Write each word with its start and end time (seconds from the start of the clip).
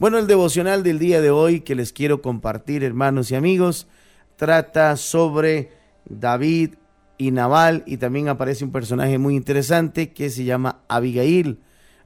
Bueno, 0.00 0.16
el 0.16 0.26
devocional 0.26 0.82
del 0.82 0.98
día 0.98 1.20
de 1.20 1.30
hoy 1.30 1.60
que 1.60 1.74
les 1.74 1.92
quiero 1.92 2.22
compartir, 2.22 2.84
hermanos 2.84 3.30
y 3.30 3.34
amigos, 3.34 3.86
trata 4.36 4.96
sobre 4.96 5.72
David 6.06 6.76
y 7.18 7.32
Naval 7.32 7.82
y 7.86 7.98
también 7.98 8.28
aparece 8.28 8.64
un 8.64 8.72
personaje 8.72 9.18
muy 9.18 9.36
interesante 9.36 10.14
que 10.14 10.30
se 10.30 10.44
llama 10.44 10.80
Abigail. 10.88 11.58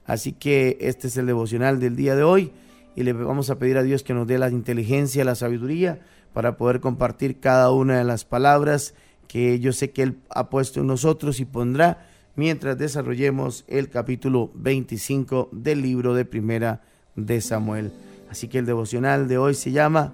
Así 0.03 0.33
que 0.33 0.77
este 0.81 1.07
es 1.07 1.15
el 1.15 1.25
devocional 1.25 1.79
del 1.79 1.95
día 1.95 2.17
de 2.17 2.23
hoy 2.23 2.51
y 2.97 3.03
le 3.03 3.13
vamos 3.13 3.49
a 3.49 3.59
pedir 3.59 3.77
a 3.77 3.83
Dios 3.83 4.03
que 4.03 4.13
nos 4.13 4.27
dé 4.27 4.39
la 4.39 4.49
inteligencia, 4.49 5.23
la 5.23 5.35
sabiduría 5.35 6.01
para 6.33 6.57
poder 6.57 6.81
compartir 6.81 7.39
cada 7.39 7.71
una 7.71 7.97
de 7.97 8.03
las 8.03 8.25
palabras 8.25 8.93
que 9.29 9.61
yo 9.61 9.71
sé 9.71 9.91
que 9.91 10.03
Él 10.03 10.17
ha 10.31 10.49
puesto 10.49 10.81
en 10.81 10.87
nosotros 10.87 11.39
y 11.39 11.45
pondrá 11.45 12.05
mientras 12.35 12.77
desarrollemos 12.77 13.63
el 13.69 13.89
capítulo 13.89 14.51
25 14.53 15.47
del 15.53 15.81
libro 15.81 16.13
de 16.13 16.25
Primera 16.25 16.81
de 17.15 17.41
Samuel. 17.41 17.91
Así 18.29 18.47
que 18.47 18.59
el 18.59 18.65
devocional 18.65 19.27
de 19.27 19.37
hoy 19.37 19.53
se 19.53 19.71
llama, 19.71 20.13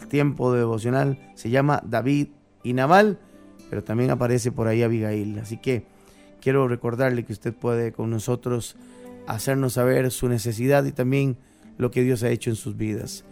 el 0.00 0.08
tiempo 0.08 0.52
de 0.52 0.60
devocional 0.60 1.18
se 1.34 1.50
llama 1.50 1.82
David 1.84 2.28
y 2.62 2.72
Naval, 2.72 3.18
pero 3.70 3.82
también 3.84 4.10
aparece 4.10 4.52
por 4.52 4.68
ahí 4.68 4.82
Abigail. 4.82 5.38
Así 5.38 5.56
que 5.56 5.84
quiero 6.40 6.68
recordarle 6.68 7.24
que 7.24 7.32
usted 7.32 7.54
puede 7.54 7.92
con 7.92 8.10
nosotros 8.10 8.76
hacernos 9.26 9.74
saber 9.74 10.10
su 10.10 10.28
necesidad 10.28 10.84
y 10.84 10.92
también 10.92 11.36
lo 11.76 11.90
que 11.90 12.02
Dios 12.02 12.22
ha 12.22 12.30
hecho 12.30 12.50
en 12.50 12.56
sus 12.56 12.76
vidas. 12.76 13.24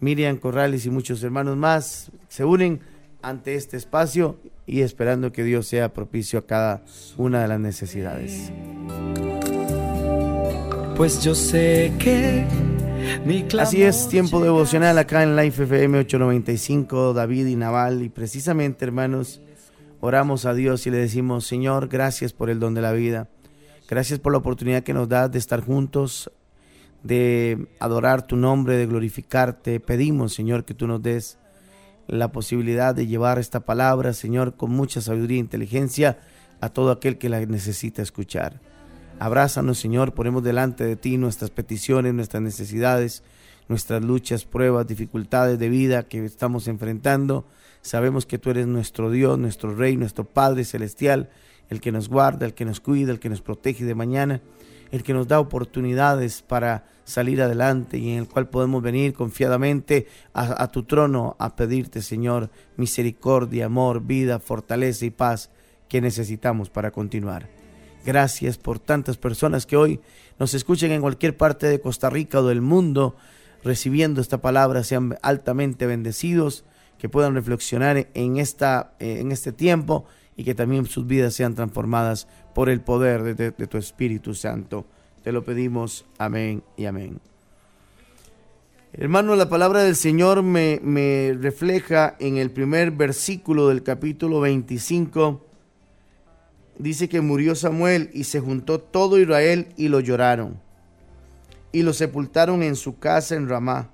Miriam 0.00 0.36
Corrales 0.36 0.86
y 0.86 0.90
muchos 0.90 1.22
hermanos 1.22 1.56
más 1.56 2.10
se 2.28 2.44
unen 2.44 2.80
ante 3.22 3.54
este 3.54 3.76
espacio 3.76 4.38
y 4.66 4.80
esperando 4.80 5.32
que 5.32 5.44
Dios 5.44 5.66
sea 5.66 5.92
propicio 5.92 6.40
a 6.40 6.46
cada 6.46 6.82
una 7.16 7.42
de 7.42 7.48
las 7.48 7.60
necesidades. 7.60 8.50
Pues 11.02 11.20
yo 11.20 11.34
sé 11.34 11.92
que 11.98 12.46
Así 13.58 13.82
es, 13.82 14.08
tiempo 14.08 14.40
devocional 14.40 14.96
acá 14.98 15.24
en 15.24 15.34
Life 15.34 15.64
FM 15.64 15.98
895, 15.98 17.12
David 17.12 17.46
y 17.46 17.56
Naval. 17.56 18.02
Y 18.02 18.08
precisamente, 18.08 18.84
hermanos, 18.84 19.40
oramos 19.98 20.46
a 20.46 20.54
Dios 20.54 20.86
y 20.86 20.92
le 20.92 20.98
decimos, 20.98 21.44
Señor, 21.44 21.88
gracias 21.88 22.32
por 22.32 22.50
el 22.50 22.60
don 22.60 22.74
de 22.74 22.82
la 22.82 22.92
vida. 22.92 23.28
Gracias 23.88 24.20
por 24.20 24.30
la 24.30 24.38
oportunidad 24.38 24.84
que 24.84 24.94
nos 24.94 25.08
das 25.08 25.32
de 25.32 25.40
estar 25.40 25.60
juntos, 25.60 26.30
de 27.02 27.66
adorar 27.80 28.24
tu 28.24 28.36
nombre, 28.36 28.76
de 28.76 28.86
glorificarte. 28.86 29.80
Pedimos, 29.80 30.34
Señor, 30.34 30.64
que 30.64 30.74
tú 30.74 30.86
nos 30.86 31.02
des 31.02 31.36
la 32.06 32.30
posibilidad 32.30 32.94
de 32.94 33.08
llevar 33.08 33.40
esta 33.40 33.58
palabra, 33.58 34.12
Señor, 34.12 34.54
con 34.54 34.70
mucha 34.70 35.00
sabiduría 35.00 35.38
e 35.38 35.40
inteligencia 35.40 36.20
a 36.60 36.68
todo 36.68 36.92
aquel 36.92 37.18
que 37.18 37.28
la 37.28 37.44
necesita 37.44 38.02
escuchar. 38.02 38.60
Abrázanos, 39.22 39.78
Señor, 39.78 40.14
ponemos 40.14 40.42
delante 40.42 40.82
de 40.82 40.96
ti 40.96 41.16
nuestras 41.16 41.50
peticiones, 41.50 42.12
nuestras 42.12 42.42
necesidades, 42.42 43.22
nuestras 43.68 44.02
luchas, 44.02 44.44
pruebas, 44.44 44.88
dificultades 44.88 45.60
de 45.60 45.68
vida 45.68 46.02
que 46.02 46.24
estamos 46.24 46.66
enfrentando. 46.66 47.46
Sabemos 47.82 48.26
que 48.26 48.40
tú 48.40 48.50
eres 48.50 48.66
nuestro 48.66 49.12
Dios, 49.12 49.38
nuestro 49.38 49.76
Rey, 49.76 49.96
nuestro 49.96 50.24
Padre 50.24 50.64
Celestial, 50.64 51.30
el 51.68 51.80
que 51.80 51.92
nos 51.92 52.08
guarda, 52.08 52.46
el 52.46 52.54
que 52.54 52.64
nos 52.64 52.80
cuida, 52.80 53.12
el 53.12 53.20
que 53.20 53.28
nos 53.28 53.42
protege 53.42 53.84
de 53.84 53.94
mañana, 53.94 54.40
el 54.90 55.04
que 55.04 55.14
nos 55.14 55.28
da 55.28 55.38
oportunidades 55.38 56.42
para 56.42 56.84
salir 57.04 57.42
adelante 57.42 57.98
y 57.98 58.10
en 58.10 58.18
el 58.18 58.28
cual 58.28 58.48
podemos 58.48 58.82
venir 58.82 59.12
confiadamente 59.12 60.08
a, 60.34 60.66
tu 60.72 60.82
trono 60.82 61.36
a 61.38 61.54
pedirte, 61.54 62.02
Señor, 62.02 62.50
misericordia, 62.76 63.66
amor, 63.66 64.02
vida, 64.02 64.40
fortaleza 64.40 65.06
y 65.06 65.10
paz 65.10 65.48
que 65.88 66.00
necesitamos 66.00 66.70
para 66.70 66.90
continuar. 66.90 67.61
Gracias 68.04 68.58
por 68.58 68.78
tantas 68.78 69.16
personas 69.16 69.66
que 69.66 69.76
hoy 69.76 70.00
nos 70.38 70.54
escuchen 70.54 70.92
en 70.92 71.00
cualquier 71.00 71.36
parte 71.36 71.66
de 71.66 71.80
Costa 71.80 72.10
Rica 72.10 72.40
o 72.40 72.46
del 72.46 72.60
mundo 72.60 73.16
recibiendo 73.64 74.20
esta 74.20 74.38
palabra, 74.38 74.82
sean 74.82 75.16
altamente 75.22 75.86
bendecidos, 75.86 76.64
que 76.98 77.08
puedan 77.08 77.34
reflexionar 77.34 78.08
en, 78.14 78.36
esta, 78.38 78.94
en 78.98 79.32
este 79.32 79.52
tiempo 79.52 80.04
y 80.36 80.44
que 80.44 80.54
también 80.54 80.86
sus 80.86 81.06
vidas 81.06 81.34
sean 81.34 81.54
transformadas 81.54 82.28
por 82.54 82.68
el 82.68 82.80
poder 82.80 83.36
de 83.36 83.66
tu 83.66 83.78
Espíritu 83.78 84.34
Santo. 84.34 84.86
Te 85.22 85.32
lo 85.32 85.44
pedimos. 85.44 86.04
Amén 86.18 86.62
y 86.76 86.86
amén. 86.86 87.20
Hermano, 88.92 89.36
la 89.36 89.48
palabra 89.48 89.82
del 89.82 89.96
Señor 89.96 90.42
me, 90.42 90.78
me, 90.82 91.36
refleja 91.40 92.14
en 92.18 92.36
el 92.36 92.50
primer 92.50 92.90
versículo 92.90 93.68
del 93.68 93.82
capítulo 93.82 94.40
25. 94.40 95.51
Dice 96.82 97.08
que 97.08 97.20
murió 97.20 97.54
Samuel 97.54 98.10
y 98.12 98.24
se 98.24 98.40
juntó 98.40 98.80
todo 98.80 99.20
Israel 99.20 99.68
y 99.76 99.86
lo 99.86 100.00
lloraron. 100.00 100.60
Y 101.70 101.82
lo 101.82 101.92
sepultaron 101.92 102.64
en 102.64 102.74
su 102.74 102.98
casa 102.98 103.36
en 103.36 103.48
Ramá. 103.48 103.90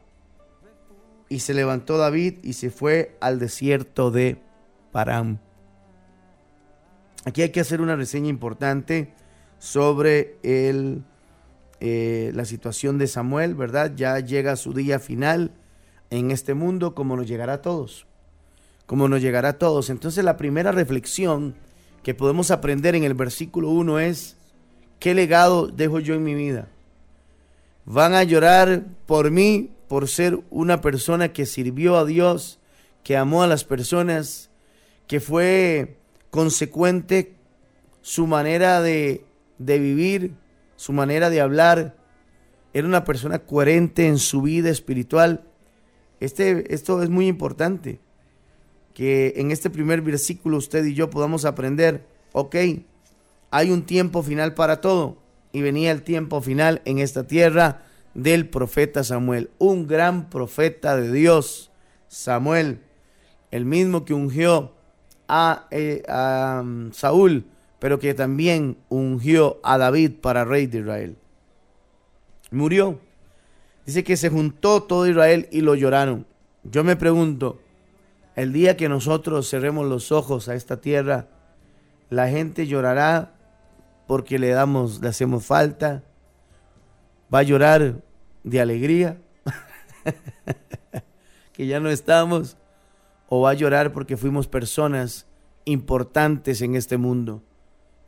Y 1.28 1.40
se 1.40 1.52
levantó 1.52 1.98
David 1.98 2.38
y 2.42 2.54
se 2.54 2.70
fue 2.70 3.14
al 3.20 3.38
desierto 3.38 4.10
de 4.10 4.40
Param. 4.90 5.38
Aquí 7.26 7.42
hay 7.42 7.50
que 7.50 7.60
hacer 7.60 7.82
una 7.82 7.94
reseña 7.94 8.30
importante 8.30 9.12
sobre 9.58 10.38
el 10.42 11.04
eh, 11.80 12.32
la 12.34 12.46
situación 12.46 12.96
de 12.96 13.06
Samuel, 13.06 13.54
¿verdad? 13.54 13.92
Ya 13.96 14.18
llega 14.18 14.56
su 14.56 14.72
día 14.72 14.98
final 14.98 15.52
en 16.08 16.30
este 16.30 16.54
mundo 16.54 16.94
como 16.94 17.16
nos 17.16 17.28
llegará 17.28 17.52
a 17.52 17.60
todos. 17.60 18.06
Como 18.86 19.08
nos 19.08 19.20
llegará 19.20 19.50
a 19.50 19.58
todos. 19.58 19.90
Entonces 19.90 20.24
la 20.24 20.38
primera 20.38 20.72
reflexión 20.72 21.54
que 22.08 22.14
podemos 22.14 22.50
aprender 22.50 22.94
en 22.94 23.04
el 23.04 23.12
versículo 23.12 23.68
1 23.68 23.98
es, 23.98 24.38
¿qué 24.98 25.12
legado 25.12 25.66
dejo 25.66 26.00
yo 26.00 26.14
en 26.14 26.24
mi 26.24 26.34
vida? 26.34 26.70
Van 27.84 28.14
a 28.14 28.22
llorar 28.22 28.86
por 29.04 29.30
mí, 29.30 29.72
por 29.88 30.08
ser 30.08 30.40
una 30.48 30.80
persona 30.80 31.34
que 31.34 31.44
sirvió 31.44 31.98
a 31.98 32.06
Dios, 32.06 32.60
que 33.04 33.18
amó 33.18 33.42
a 33.42 33.46
las 33.46 33.64
personas, 33.64 34.48
que 35.06 35.20
fue 35.20 35.98
consecuente 36.30 37.34
su 38.00 38.26
manera 38.26 38.80
de, 38.80 39.26
de 39.58 39.78
vivir, 39.78 40.32
su 40.76 40.94
manera 40.94 41.28
de 41.28 41.42
hablar, 41.42 41.94
era 42.72 42.88
una 42.88 43.04
persona 43.04 43.40
coherente 43.40 44.06
en 44.06 44.16
su 44.16 44.40
vida 44.40 44.70
espiritual. 44.70 45.44
Este, 46.20 46.72
esto 46.72 47.02
es 47.02 47.10
muy 47.10 47.26
importante, 47.26 48.00
que 48.98 49.34
en 49.36 49.52
este 49.52 49.70
primer 49.70 50.02
versículo 50.02 50.56
usted 50.56 50.84
y 50.84 50.92
yo 50.92 51.08
podamos 51.08 51.44
aprender, 51.44 52.04
ok, 52.32 52.56
hay 53.52 53.70
un 53.70 53.82
tiempo 53.82 54.24
final 54.24 54.54
para 54.54 54.80
todo, 54.80 55.18
y 55.52 55.62
venía 55.62 55.92
el 55.92 56.02
tiempo 56.02 56.42
final 56.42 56.82
en 56.84 56.98
esta 56.98 57.24
tierra 57.24 57.84
del 58.14 58.48
profeta 58.48 59.04
Samuel, 59.04 59.50
un 59.58 59.86
gran 59.86 60.28
profeta 60.28 60.96
de 60.96 61.12
Dios, 61.12 61.70
Samuel, 62.08 62.80
el 63.52 63.66
mismo 63.66 64.04
que 64.04 64.14
ungió 64.14 64.72
a, 65.28 65.68
eh, 65.70 66.02
a 66.08 66.62
um, 66.64 66.90
Saúl, 66.90 67.44
pero 67.78 68.00
que 68.00 68.14
también 68.14 68.78
ungió 68.88 69.60
a 69.62 69.78
David 69.78 70.14
para 70.20 70.44
rey 70.44 70.66
de 70.66 70.80
Israel. 70.80 71.16
Murió. 72.50 72.98
Dice 73.86 74.02
que 74.02 74.16
se 74.16 74.28
juntó 74.28 74.82
todo 74.82 75.06
Israel 75.06 75.48
y 75.52 75.60
lo 75.60 75.76
lloraron. 75.76 76.26
Yo 76.64 76.82
me 76.82 76.96
pregunto, 76.96 77.60
el 78.38 78.52
día 78.52 78.76
que 78.76 78.88
nosotros 78.88 79.50
cerremos 79.50 79.88
los 79.88 80.12
ojos 80.12 80.48
a 80.48 80.54
esta 80.54 80.80
tierra, 80.80 81.26
la 82.08 82.28
gente 82.28 82.68
llorará 82.68 83.34
porque 84.06 84.38
le 84.38 84.50
damos, 84.50 85.00
le 85.00 85.08
hacemos 85.08 85.44
falta. 85.44 86.04
Va 87.34 87.40
a 87.40 87.42
llorar 87.42 88.00
de 88.44 88.60
alegría 88.60 89.18
que 91.52 91.66
ya 91.66 91.80
no 91.80 91.90
estamos 91.90 92.56
o 93.28 93.40
va 93.40 93.50
a 93.50 93.54
llorar 93.54 93.92
porque 93.92 94.16
fuimos 94.16 94.46
personas 94.46 95.26
importantes 95.64 96.62
en 96.62 96.76
este 96.76 96.96
mundo 96.96 97.42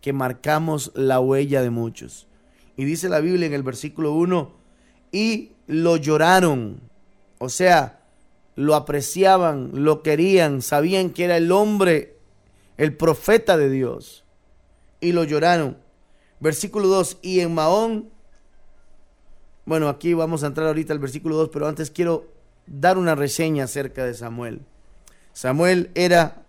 que 0.01 0.13
marcamos 0.13 0.93
la 0.95 1.19
huella 1.19 1.61
de 1.61 1.71
muchos. 1.71 2.29
Y 2.77 2.85
dice 2.85 3.09
la 3.09 3.19
Biblia 3.19 3.49
en 3.49 3.53
el 3.53 3.65
versículo 3.65 4.13
1, 4.13 4.53
y 5.11 5.55
lo 5.67 5.97
lloraron, 5.97 6.81
o 7.39 7.49
sea, 7.49 8.00
lo 8.57 8.75
apreciaban, 8.75 9.71
lo 9.75 10.03
querían, 10.03 10.63
sabían 10.63 11.11
que 11.11 11.25
era 11.25 11.37
el 11.37 11.53
hombre, 11.53 12.17
el 12.77 12.97
profeta 12.97 13.57
de 13.57 13.71
Dios, 13.71 14.25
y 15.01 15.13
lo 15.13 15.25
lloraron. 15.25 15.79
Versículo 16.41 16.89
2, 16.89 17.19
y 17.23 17.41
en 17.41 17.55
Mahón, 17.55 18.11
bueno, 19.65 19.89
aquí 19.89 20.15
vamos 20.15 20.43
a 20.43 20.47
entrar 20.47 20.67
ahorita 20.67 20.93
al 20.93 20.99
versículo 20.99 21.37
2, 21.37 21.51
pero 21.53 21.69
antes 21.69 21.91
quiero 21.91 22.27
dar 22.67 22.99
una 22.99 23.15
reseña 23.15 23.65
acerca 23.65 24.05
de 24.05 24.15
Samuel. 24.15 24.63
Samuel 25.33 25.91
era, 25.95 26.43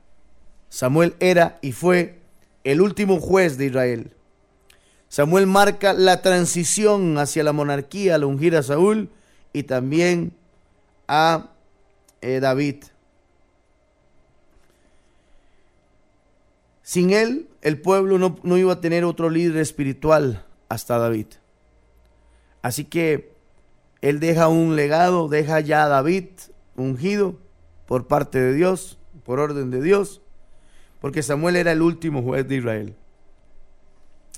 Samuel 0.69 1.15
era 1.19 1.59
y 1.61 1.71
fue 1.71 2.19
el 2.63 2.81
último 2.81 3.19
juez 3.19 3.57
de 3.57 3.65
Israel. 3.67 4.13
Samuel 5.07 5.45
marca 5.45 5.93
la 5.93 6.21
transición 6.21 7.17
hacia 7.17 7.43
la 7.43 7.51
monarquía 7.51 8.15
al 8.15 8.23
ungir 8.23 8.55
a 8.55 8.63
Saúl 8.63 9.09
y 9.53 9.63
también 9.63 10.33
a 11.07 11.50
eh, 12.21 12.39
David. 12.39 12.83
Sin 16.83 17.11
él, 17.11 17.47
el 17.61 17.79
pueblo 17.79 18.17
no, 18.17 18.37
no 18.43 18.57
iba 18.57 18.73
a 18.73 18.81
tener 18.81 19.05
otro 19.05 19.29
líder 19.29 19.57
espiritual 19.57 20.45
hasta 20.69 20.97
David. 20.97 21.27
Así 22.61 22.85
que 22.85 23.33
Él 24.01 24.19
deja 24.19 24.47
un 24.47 24.75
legado, 24.75 25.27
deja 25.27 25.59
ya 25.59 25.83
a 25.83 25.87
David 25.87 26.25
ungido 26.75 27.37
por 27.85 28.07
parte 28.07 28.39
de 28.39 28.53
Dios, 28.53 28.97
por 29.23 29.39
orden 29.39 29.71
de 29.71 29.81
Dios, 29.81 30.21
porque 30.99 31.23
Samuel 31.23 31.55
era 31.55 31.71
el 31.71 31.81
último 31.81 32.21
juez 32.21 32.47
de 32.47 32.55
Israel. 32.55 32.95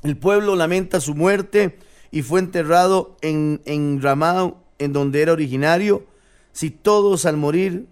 El 0.03 0.18
pueblo 0.18 0.56
lamenta 0.56 1.00
su 1.00 1.15
muerte 1.15 1.80
y 2.12 2.21
fue 2.21 2.39
enterrado 2.39 3.18
en, 3.21 3.62
en 3.65 4.01
Ramá, 4.01 4.53
en 4.80 4.94
donde 4.94 5.21
era 5.21 5.33
originario. 5.33 6.06
Si 6.53 6.71
todos 6.71 7.25
al 7.25 7.35
morir 7.35 7.88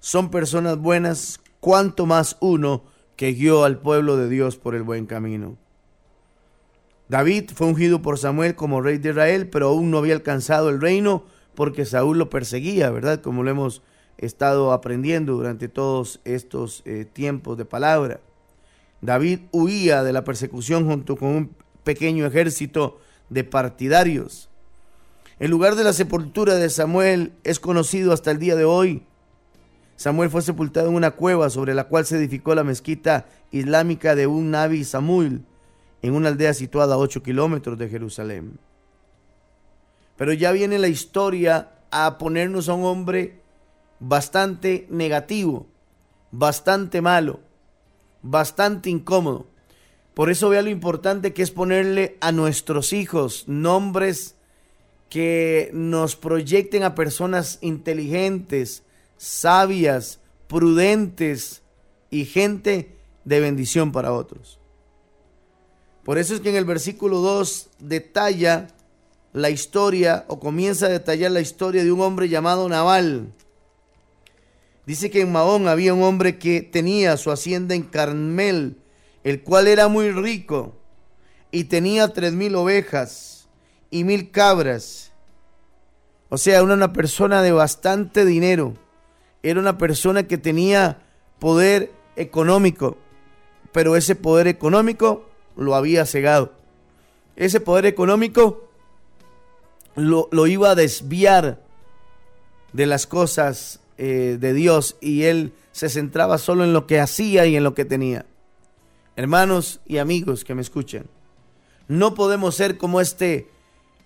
son 0.00 0.30
personas 0.30 0.78
buenas, 0.78 1.40
cuanto 1.60 2.06
más 2.06 2.36
uno 2.40 2.84
que 3.16 3.32
guió 3.32 3.64
al 3.64 3.78
pueblo 3.78 4.16
de 4.16 4.28
Dios 4.28 4.56
por 4.56 4.74
el 4.74 4.82
buen 4.82 5.06
camino. 5.06 5.56
David 7.08 7.50
fue 7.54 7.66
ungido 7.66 8.02
por 8.02 8.18
Samuel 8.18 8.54
como 8.54 8.80
rey 8.80 8.98
de 8.98 9.10
Israel, 9.10 9.48
pero 9.50 9.68
aún 9.68 9.90
no 9.90 9.98
había 9.98 10.14
alcanzado 10.14 10.70
el 10.70 10.80
reino 10.80 11.24
porque 11.54 11.84
Saúl 11.84 12.18
lo 12.18 12.30
perseguía, 12.30 12.90
¿verdad? 12.90 13.20
Como 13.20 13.42
lo 13.42 13.50
hemos 13.50 13.82
estado 14.16 14.72
aprendiendo 14.72 15.34
durante 15.34 15.68
todos 15.68 16.20
estos 16.24 16.82
eh, 16.86 17.04
tiempos 17.04 17.58
de 17.58 17.64
palabra. 17.64 18.20
David 19.00 19.40
huía 19.52 20.02
de 20.02 20.12
la 20.12 20.24
persecución 20.24 20.86
junto 20.86 21.16
con 21.16 21.28
un 21.28 21.50
pequeño 21.82 22.26
ejército 22.26 23.00
de 23.28 23.44
partidarios. 23.44 24.48
El 25.40 25.50
lugar 25.50 25.74
de 25.74 25.82
la 25.82 25.92
sepultura 25.92 26.54
de 26.54 26.70
Samuel 26.70 27.32
es 27.42 27.58
conocido 27.58 28.12
hasta 28.12 28.30
el 28.30 28.38
día 28.38 28.54
de 28.54 28.64
hoy. 28.64 29.04
Samuel 29.96 30.30
fue 30.30 30.42
sepultado 30.42 30.88
en 30.88 30.94
una 30.94 31.12
cueva 31.12 31.50
sobre 31.50 31.74
la 31.74 31.84
cual 31.84 32.06
se 32.06 32.16
edificó 32.16 32.54
la 32.54 32.62
mezquita 32.62 33.26
islámica 33.50 34.14
de 34.14 34.28
un 34.28 34.52
Nabi 34.52 34.84
Samuel 34.84 35.42
en 36.02 36.14
una 36.14 36.28
aldea 36.28 36.54
situada 36.54 36.94
a 36.94 36.98
8 36.98 37.22
kilómetros 37.22 37.76
de 37.78 37.88
Jerusalén. 37.88 38.58
Pero 40.16 40.32
ya 40.32 40.52
viene 40.52 40.78
la 40.78 40.88
historia 40.88 41.70
a 41.90 42.16
ponernos 42.18 42.68
a 42.68 42.74
un 42.74 42.84
hombre 42.84 43.40
bastante 43.98 44.86
negativo, 44.88 45.66
bastante 46.30 47.00
malo, 47.00 47.40
bastante 48.22 48.88
incómodo. 48.88 49.48
Por 50.14 50.30
eso 50.30 50.48
vea 50.48 50.62
lo 50.62 50.70
importante 50.70 51.32
que 51.32 51.42
es 51.42 51.50
ponerle 51.50 52.18
a 52.20 52.30
nuestros 52.30 52.92
hijos 52.92 53.44
nombres 53.48 54.33
que 55.14 55.70
nos 55.72 56.16
proyecten 56.16 56.82
a 56.82 56.96
personas 56.96 57.58
inteligentes, 57.60 58.82
sabias, 59.16 60.18
prudentes 60.48 61.62
y 62.10 62.24
gente 62.24 62.96
de 63.24 63.38
bendición 63.38 63.92
para 63.92 64.12
otros. 64.12 64.58
Por 66.02 66.18
eso 66.18 66.34
es 66.34 66.40
que 66.40 66.50
en 66.50 66.56
el 66.56 66.64
versículo 66.64 67.18
2 67.18 67.68
detalla 67.78 68.66
la 69.32 69.50
historia 69.50 70.24
o 70.26 70.40
comienza 70.40 70.86
a 70.86 70.88
detallar 70.88 71.30
la 71.30 71.40
historia 71.40 71.84
de 71.84 71.92
un 71.92 72.00
hombre 72.00 72.28
llamado 72.28 72.68
Naval. 72.68 73.32
Dice 74.84 75.12
que 75.12 75.20
en 75.20 75.30
Mahón 75.30 75.68
había 75.68 75.94
un 75.94 76.02
hombre 76.02 76.40
que 76.40 76.60
tenía 76.60 77.16
su 77.18 77.30
hacienda 77.30 77.76
en 77.76 77.84
Carmel, 77.84 78.78
el 79.22 79.44
cual 79.44 79.68
era 79.68 79.86
muy 79.86 80.10
rico 80.10 80.74
y 81.52 81.62
tenía 81.62 82.08
tres 82.08 82.32
mil 82.32 82.56
ovejas 82.56 83.33
y 83.94 84.02
mil 84.02 84.32
cabras. 84.32 85.12
O 86.28 86.36
sea, 86.36 86.54
era 86.56 86.64
una 86.64 86.92
persona 86.92 87.42
de 87.42 87.52
bastante 87.52 88.24
dinero. 88.24 88.74
Era 89.44 89.60
una 89.60 89.78
persona 89.78 90.24
que 90.24 90.36
tenía 90.36 90.98
poder 91.38 91.92
económico, 92.16 92.98
pero 93.70 93.94
ese 93.94 94.16
poder 94.16 94.48
económico 94.48 95.30
lo 95.56 95.76
había 95.76 96.06
cegado. 96.06 96.54
Ese 97.36 97.60
poder 97.60 97.86
económico 97.86 98.68
lo, 99.94 100.28
lo 100.32 100.48
iba 100.48 100.70
a 100.70 100.74
desviar 100.74 101.62
de 102.72 102.86
las 102.86 103.06
cosas 103.06 103.78
eh, 103.96 104.38
de 104.40 104.54
Dios 104.54 104.96
y 105.00 105.22
él 105.22 105.52
se 105.70 105.88
centraba 105.88 106.38
solo 106.38 106.64
en 106.64 106.72
lo 106.72 106.88
que 106.88 106.98
hacía 106.98 107.46
y 107.46 107.54
en 107.54 107.62
lo 107.62 107.74
que 107.74 107.84
tenía. 107.84 108.26
Hermanos 109.14 109.78
y 109.86 109.98
amigos 109.98 110.42
que 110.42 110.56
me 110.56 110.62
escuchan, 110.62 111.06
no 111.86 112.14
podemos 112.14 112.56
ser 112.56 112.76
como 112.76 113.00
este 113.00 113.53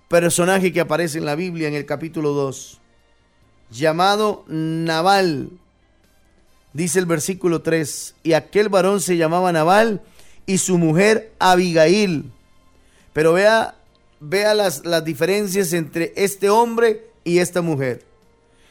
personaje 0.09 0.73
que 0.73 0.81
aparece 0.81 1.19
en 1.19 1.27
la 1.27 1.35
Biblia 1.35 1.69
en 1.69 1.75
el 1.75 1.87
capítulo 1.87 2.33
2, 2.33 2.81
llamado 3.71 4.45
Naval. 4.49 5.51
Dice 6.73 6.99
el 6.99 7.07
versículo 7.07 7.63
3, 7.63 8.15
y 8.23 8.33
aquel 8.33 8.69
varón 8.69 9.01
se 9.01 9.17
llamaba 9.17 9.53
Naval 9.53 10.03
y 10.47 10.59
su 10.59 10.79
mujer 10.79 11.33
Abigail. 11.39 12.33
Pero 13.13 13.35
vea, 13.35 13.77
vea 14.21 14.55
las, 14.55 14.85
las 14.85 15.05
diferencias 15.05 15.73
entre 15.73 16.13
este 16.17 16.51
hombre 16.51 17.07
y 17.25 17.39
esta 17.39 17.63
mujer. 17.63 18.05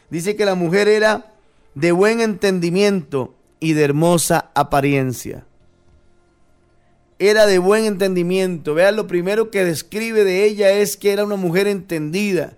Dice 0.09 0.35
que 0.35 0.45
la 0.45 0.55
mujer 0.55 0.87
era 0.87 1.33
de 1.75 1.91
buen 1.91 2.21
entendimiento 2.21 3.35
y 3.59 3.73
de 3.73 3.83
hermosa 3.83 4.49
apariencia. 4.55 5.45
Era 7.19 7.45
de 7.45 7.57
buen 7.57 7.85
entendimiento. 7.85 8.73
Vea, 8.73 8.91
lo 8.91 9.07
primero 9.07 9.49
que 9.49 9.65
describe 9.65 10.23
de 10.23 10.45
ella 10.45 10.71
es 10.71 10.97
que 10.97 11.11
era 11.11 11.25
una 11.25 11.35
mujer 11.35 11.67
entendida, 11.67 12.53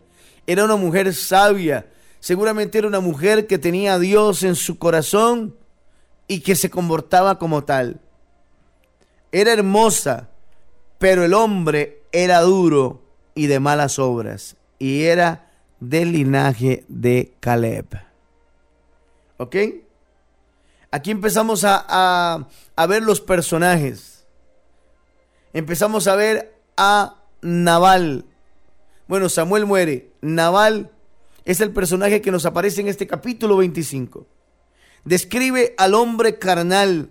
era 0.48 0.66
una 0.66 0.76
mujer 0.76 1.14
sabia, 1.14 1.88
seguramente 2.20 2.78
era 2.78 2.88
una 2.88 3.00
mujer 3.00 3.48
que 3.48 3.58
tenía 3.58 3.94
a 3.94 4.00
Dios 4.00 4.44
en 4.44 4.56
su 4.56 4.78
corazón 4.78 5.56
y 6.28 6.42
que 6.42 6.56
se 6.56 6.70
comportaba 6.70 7.40
como 7.40 7.64
tal. 7.64 8.02
Era 9.32 9.54
hermosa, 9.54 10.30
pero 10.98 11.24
el 11.24 11.34
hombre 11.34 12.04
era 12.12 12.42
duro 12.42 13.02
y 13.36 13.48
de 13.48 13.60
malas 13.60 14.00
obras 14.00 14.58
y 14.80 15.04
era 15.04 15.52
del 15.80 16.14
linaje 16.14 16.86
de 16.88 17.34
Caleb. 17.40 18.02
¿Ok? 19.38 19.56
Aquí 20.92 21.12
empezamos 21.12 21.64
a, 21.64 22.48
a, 22.76 22.88
ver 22.88 23.04
los 23.04 23.22
personajes. 23.22 24.19
Empezamos 25.54 26.08
a 26.08 26.16
ver 26.16 26.54
a 26.78 27.24
Naval. 27.42 28.26
Bueno, 29.08 29.30
Samuel 29.30 29.66
muere. 29.66 30.12
Naval 30.22 30.92
es 31.46 31.62
el 31.62 31.72
personaje 31.72 32.22
que 32.22 32.32
nos 32.32 32.46
aparece 32.46 32.82
en 32.82 32.88
este 32.88 33.08
capítulo 33.08 33.58
25. 33.58 34.28
Describe 35.06 35.74
al 35.78 35.96
hombre 35.96 36.38
carnal. 36.38 37.10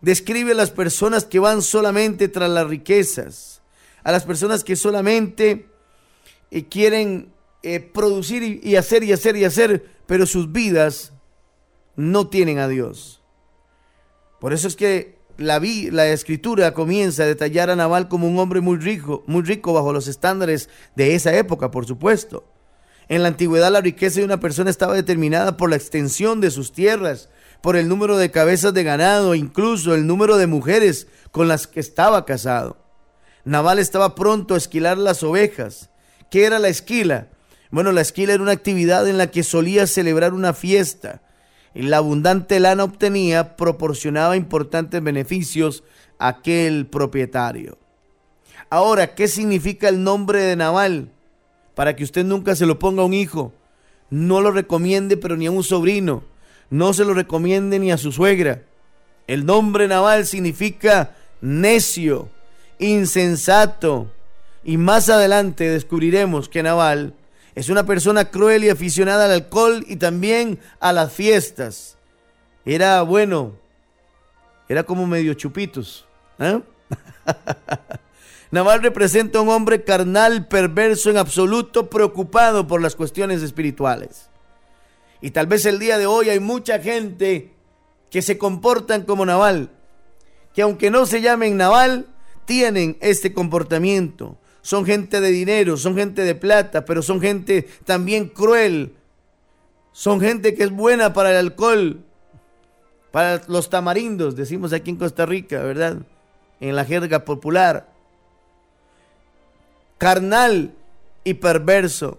Describe 0.00 0.52
a 0.52 0.54
las 0.54 0.70
personas 0.70 1.24
que 1.24 1.40
van 1.40 1.62
solamente 1.62 2.28
tras 2.28 2.50
las 2.50 2.68
riquezas. 2.68 3.62
A 4.04 4.12
las 4.12 4.24
personas 4.24 4.62
que 4.62 4.76
solamente 4.76 5.68
eh, 6.52 6.66
quieren 6.66 7.32
eh, 7.64 7.80
producir 7.80 8.60
y, 8.62 8.76
hacer 8.76 9.02
y 9.02 9.12
hacer 9.12 9.36
y 9.36 9.44
hacer, 9.44 9.90
pero 10.06 10.26
sus 10.26 10.52
vidas 10.52 11.12
no 11.96 12.28
tienen 12.28 12.58
a 12.58 12.68
Dios. 12.68 13.22
Por 14.38 14.52
eso 14.52 14.68
es 14.68 14.76
que 14.76 15.15
la, 15.38 15.60
la 15.90 16.08
escritura 16.08 16.72
comienza 16.74 17.22
a 17.22 17.26
detallar 17.26 17.70
a 17.70 17.76
Naval 17.76 18.08
como 18.08 18.28
un 18.28 18.38
hombre 18.38 18.60
muy 18.60 18.78
rico, 18.78 19.24
muy 19.26 19.42
rico 19.42 19.72
bajo 19.72 19.92
los 19.92 20.08
estándares 20.08 20.68
de 20.94 21.14
esa 21.14 21.34
época, 21.34 21.70
por 21.70 21.86
supuesto. 21.86 22.44
En 23.08 23.22
la 23.22 23.28
antigüedad 23.28 23.70
la 23.70 23.80
riqueza 23.80 24.20
de 24.20 24.26
una 24.26 24.40
persona 24.40 24.70
estaba 24.70 24.94
determinada 24.94 25.56
por 25.56 25.70
la 25.70 25.76
extensión 25.76 26.40
de 26.40 26.50
sus 26.50 26.72
tierras, 26.72 27.28
por 27.60 27.76
el 27.76 27.88
número 27.88 28.16
de 28.16 28.30
cabezas 28.30 28.74
de 28.74 28.84
ganado, 28.84 29.34
incluso 29.34 29.94
el 29.94 30.06
número 30.06 30.36
de 30.36 30.46
mujeres 30.46 31.06
con 31.30 31.48
las 31.48 31.66
que 31.66 31.80
estaba 31.80 32.24
casado. 32.24 32.78
Naval 33.44 33.78
estaba 33.78 34.14
pronto 34.14 34.54
a 34.54 34.58
esquilar 34.58 34.98
las 34.98 35.22
ovejas. 35.22 35.90
¿Qué 36.30 36.44
era 36.44 36.58
la 36.58 36.68
esquila? 36.68 37.28
Bueno, 37.70 37.92
la 37.92 38.00
esquila 38.00 38.34
era 38.34 38.42
una 38.42 38.52
actividad 38.52 39.08
en 39.08 39.18
la 39.18 39.30
que 39.30 39.42
solía 39.42 39.86
celebrar 39.86 40.32
una 40.32 40.52
fiesta. 40.52 41.22
La 41.82 41.98
abundante 41.98 42.58
lana 42.58 42.84
obtenía 42.84 43.54
proporcionaba 43.56 44.36
importantes 44.36 45.02
beneficios 45.02 45.84
a 46.18 46.28
aquel 46.28 46.86
propietario. 46.86 47.76
Ahora, 48.70 49.14
¿qué 49.14 49.28
significa 49.28 49.90
el 49.90 50.02
nombre 50.02 50.40
de 50.40 50.56
Naval? 50.56 51.10
Para 51.74 51.94
que 51.94 52.04
usted 52.04 52.24
nunca 52.24 52.56
se 52.56 52.64
lo 52.64 52.78
ponga 52.78 53.02
a 53.02 53.04
un 53.04 53.12
hijo. 53.12 53.52
No 54.08 54.40
lo 54.40 54.52
recomiende, 54.52 55.18
pero 55.18 55.36
ni 55.36 55.46
a 55.46 55.50
un 55.50 55.62
sobrino. 55.62 56.24
No 56.70 56.94
se 56.94 57.04
lo 57.04 57.12
recomiende 57.12 57.78
ni 57.78 57.92
a 57.92 57.98
su 57.98 58.10
suegra. 58.10 58.62
El 59.26 59.44
nombre 59.44 59.86
Naval 59.86 60.24
significa 60.24 61.14
necio, 61.42 62.30
insensato. 62.78 64.10
Y 64.64 64.78
más 64.78 65.10
adelante 65.10 65.68
descubriremos 65.68 66.48
que 66.48 66.62
Naval 66.62 67.12
es 67.56 67.70
una 67.70 67.86
persona 67.86 68.26
cruel 68.26 68.64
y 68.64 68.68
aficionada 68.68 69.24
al 69.24 69.30
alcohol 69.30 69.82
y 69.88 69.96
también 69.96 70.60
a 70.78 70.92
las 70.92 71.10
fiestas. 71.10 71.96
Era 72.66 73.00
bueno, 73.00 73.54
era 74.68 74.82
como 74.82 75.06
medio 75.06 75.32
chupitos. 75.32 76.06
¿eh? 76.38 76.60
Naval 78.50 78.82
representa 78.82 79.40
un 79.40 79.48
hombre 79.48 79.84
carnal, 79.84 80.48
perverso 80.48 81.08
en 81.08 81.16
absoluto, 81.16 81.88
preocupado 81.88 82.66
por 82.66 82.82
las 82.82 82.94
cuestiones 82.94 83.42
espirituales. 83.42 84.28
Y 85.22 85.30
tal 85.30 85.46
vez 85.46 85.64
el 85.64 85.78
día 85.78 85.96
de 85.96 86.04
hoy 86.04 86.28
hay 86.28 86.40
mucha 86.40 86.78
gente 86.78 87.54
que 88.10 88.20
se 88.20 88.36
comportan 88.36 89.04
como 89.04 89.24
Naval, 89.24 89.70
que 90.52 90.60
aunque 90.60 90.90
no 90.90 91.06
se 91.06 91.22
llamen 91.22 91.56
Naval, 91.56 92.06
tienen 92.44 92.98
este 93.00 93.32
comportamiento 93.32 94.36
son 94.66 94.84
gente 94.84 95.20
de 95.20 95.30
dinero, 95.30 95.76
son 95.76 95.94
gente 95.94 96.22
de 96.22 96.34
plata, 96.34 96.84
pero 96.84 97.00
son 97.00 97.20
gente 97.20 97.68
también 97.84 98.28
cruel. 98.28 98.96
Son 99.92 100.20
gente 100.20 100.56
que 100.56 100.64
es 100.64 100.72
buena 100.72 101.12
para 101.12 101.30
el 101.30 101.36
alcohol, 101.36 102.00
para 103.12 103.40
los 103.46 103.70
tamarindos, 103.70 104.34
decimos 104.34 104.72
aquí 104.72 104.90
en 104.90 104.96
Costa 104.96 105.24
Rica, 105.24 105.62
¿verdad? 105.62 105.98
En 106.58 106.74
la 106.74 106.84
jerga 106.84 107.24
popular. 107.24 107.88
Carnal 109.98 110.74
y 111.22 111.34
perverso. 111.34 112.18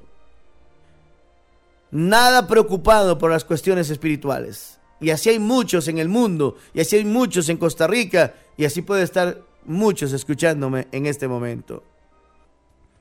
Nada 1.91 2.47
preocupado 2.47 3.17
por 3.17 3.29
las 3.29 3.43
cuestiones 3.43 3.89
espirituales. 3.89 4.79
Y 5.01 5.09
así 5.09 5.31
hay 5.31 5.39
muchos 5.39 5.89
en 5.89 5.97
el 5.97 6.07
mundo, 6.07 6.55
y 6.73 6.79
así 6.79 6.95
hay 6.95 7.03
muchos 7.03 7.49
en 7.49 7.57
Costa 7.57 7.87
Rica, 7.87 8.35
y 8.55 8.63
así 8.63 8.83
puede 8.83 9.03
estar 9.03 9.41
muchos 9.65 10.13
escuchándome 10.13 10.87
en 10.93 11.07
este 11.07 11.27
momento. 11.27 11.83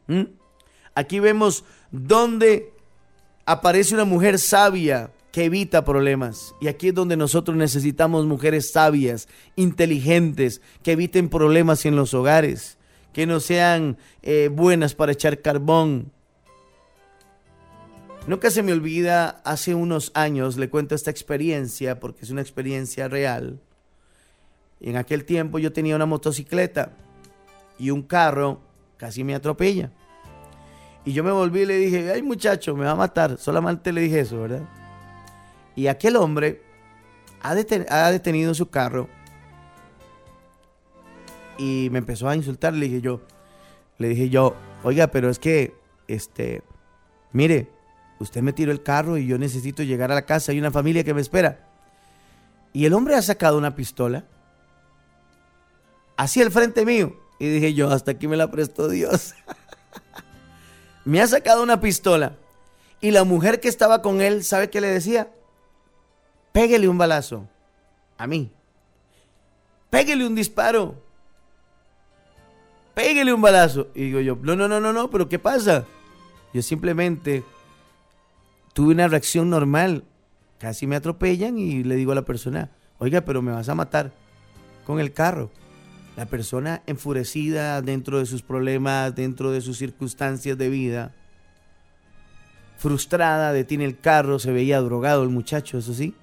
¿Mm? 0.07 0.23
Aquí 0.95 1.21
vemos 1.21 1.65
donde 1.91 2.73
aparece 3.45 3.95
una 3.95 4.05
mujer 4.05 4.39
sabia 4.39 5.11
que 5.37 5.45
evita 5.45 5.85
problemas. 5.85 6.55
Y 6.63 6.69
aquí 6.69 6.89
es 6.89 6.95
donde 6.95 7.17
nosotros 7.17 7.57
necesitamos 7.57 8.25
mujeres 8.25 8.73
sabias, 8.73 9.29
inteligentes, 9.55 10.63
que 10.83 10.93
eviten 10.93 11.29
problemas 11.29 11.85
en 11.85 11.95
los 11.95 12.15
hogares, 12.15 12.79
que 13.13 13.27
no 13.27 13.41
sean 13.41 13.99
eh, 14.23 14.49
buenas 14.51 14.95
para 14.95 15.13
echar 15.13 15.43
carbón. 15.43 16.11
Nunca 18.27 18.51
se 18.51 18.63
me 18.63 18.73
olvida, 18.73 19.43
hace 19.45 19.75
unos 19.75 20.11
años 20.15 20.57
le 20.57 20.71
cuento 20.71 20.95
esta 20.95 21.11
experiencia, 21.11 22.01
porque 22.01 22.25
es 22.25 22.31
una 22.31 22.41
experiencia 22.41 23.07
real. 23.07 23.61
En 24.81 24.97
aquel 24.97 25.25
tiempo 25.27 25.59
yo 25.59 25.73
tenía 25.73 25.97
una 25.97 26.07
motocicleta 26.07 26.93
y 27.79 27.91
un 27.91 28.03
carro 28.03 28.63
casi 28.97 29.25
me 29.25 29.35
atropella. 29.35 29.91
Y 31.05 31.13
yo 31.13 31.23
me 31.23 31.31
volví 31.31 31.61
y 31.61 31.67
le 31.67 31.77
dije, 31.77 32.11
ay 32.13 32.23
muchacho, 32.23 32.75
me 32.75 32.85
va 32.85 32.93
a 32.93 32.97
matar. 32.97 33.39
Solamente 33.39 33.93
le 33.93 34.01
dije 34.01 34.21
eso, 34.21 34.41
¿verdad? 34.41 34.63
Y 35.77 35.87
aquel 35.87 36.17
hombre 36.17 36.63
ha, 37.41 37.55
detenido 37.55 38.55
su 38.55 38.71
carro 38.71 39.09
y 41.59 41.89
me 41.93 41.99
empezó 41.99 42.29
a 42.29 42.35
insultar. 42.35 42.73
Le 42.73 42.87
dije 42.87 43.01
yo, 43.01 43.21
le 43.99 44.09
dije 44.09 44.29
yo, 44.31 44.57
oiga, 44.83 45.07
pero 45.09 45.31
es 45.31 45.39
que, 45.39 45.75
este, 46.09 46.63
mire, 47.33 47.69
usted 48.19 48.43
me 48.43 48.53
tiró 48.53 48.73
el 48.73 48.83
carro 48.83 49.17
y 49.17 49.27
yo 49.27 49.39
necesito 49.39 49.83
llegar 49.83 50.11
a 50.11 50.17
la 50.17 50.27
casa. 50.27 50.51
Hay 50.51 50.59
una 50.59 50.73
familia 50.73 51.05
que 51.05 51.15
me 51.15 51.21
espera. 51.21 51.69
Y 52.73 52.85
el 52.85 52.95
hombre 52.95 53.15
ha 53.15 53.23
sacado 53.23 53.59
una 53.59 53.77
pistola 53.77 54.25
así 56.17 56.43
al 56.43 56.51
frente 56.51 56.85
mío. 56.85 57.15
Y 57.39 57.49
dije 57.49 57.75
yo, 57.75 57.91
hasta 57.91 58.13
aquí 58.13 58.29
me 58.29 58.37
la 58.37 58.51
prestó 58.51 58.89
Dios. 58.89 59.35
me 61.05 61.21
ha 61.21 61.27
sacado 61.27 61.63
una 61.63 61.81
pistola. 61.81 62.33
Y 63.01 63.11
la 63.11 63.25
mujer 63.25 63.61
que 63.61 63.69
estaba 63.69 64.03
con 64.03 64.21
él, 64.21 64.43
¿sabe 64.43 64.71
qué 64.71 64.81
le 64.81 64.89
decía? 64.89 65.31
Péguele 66.53 66.89
un 66.89 66.97
balazo. 66.97 67.47
A 68.17 68.27
mí. 68.27 68.51
Péguele 69.91 70.27
un 70.27 70.35
disparo. 70.35 70.95
Péguele 72.95 73.33
un 73.35 73.43
balazo. 73.43 73.89
Y 73.95 74.05
digo 74.05 74.21
yo, 74.21 74.39
no, 74.41 74.57
no, 74.57 74.67
no, 74.67 74.81
no, 74.81 74.93
no, 74.93 75.11
pero 75.11 75.29
¿qué 75.29 75.39
pasa? 75.39 75.85
Yo 76.55 76.63
simplemente 76.63 77.45
tuve 78.73 78.95
una 78.95 79.09
reacción 79.09 79.51
normal. 79.51 80.05
Casi 80.59 80.87
me 80.87 80.97
atropellan 80.97 81.59
y 81.59 81.85
le 81.85 81.97
digo 81.97 82.13
a 82.13 82.15
la 82.15 82.25
persona, 82.25 82.71
oiga, 82.99 83.21
pero 83.21 83.43
me 83.43 83.53
vas 83.53 83.69
a 83.69 83.75
matar 83.75 84.13
con 84.87 84.99
el 84.99 85.13
carro. 85.13 85.51
La 86.17 86.27
persona 86.27 86.83
enfurecida 86.87 87.83
dentro 87.83 88.19
de 88.19 88.27
sus 88.27 88.43
problemas, 88.43 89.15
dentro 89.15 89.53
de 89.53 89.61
sus 89.61 89.77
circunstancias 89.77 90.57
de 90.57 90.69
vida, 90.71 91.15
frustrada, 92.79 93.53
detiene 93.53 93.85
el 93.85 93.99
carro, 93.99 94.39
se 94.39 94.53
veía 94.53 94.81
drogado 94.81 95.23
el 95.23 95.29
muchacho, 95.29 95.79
eso 95.79 95.93
sí. 95.93 96.15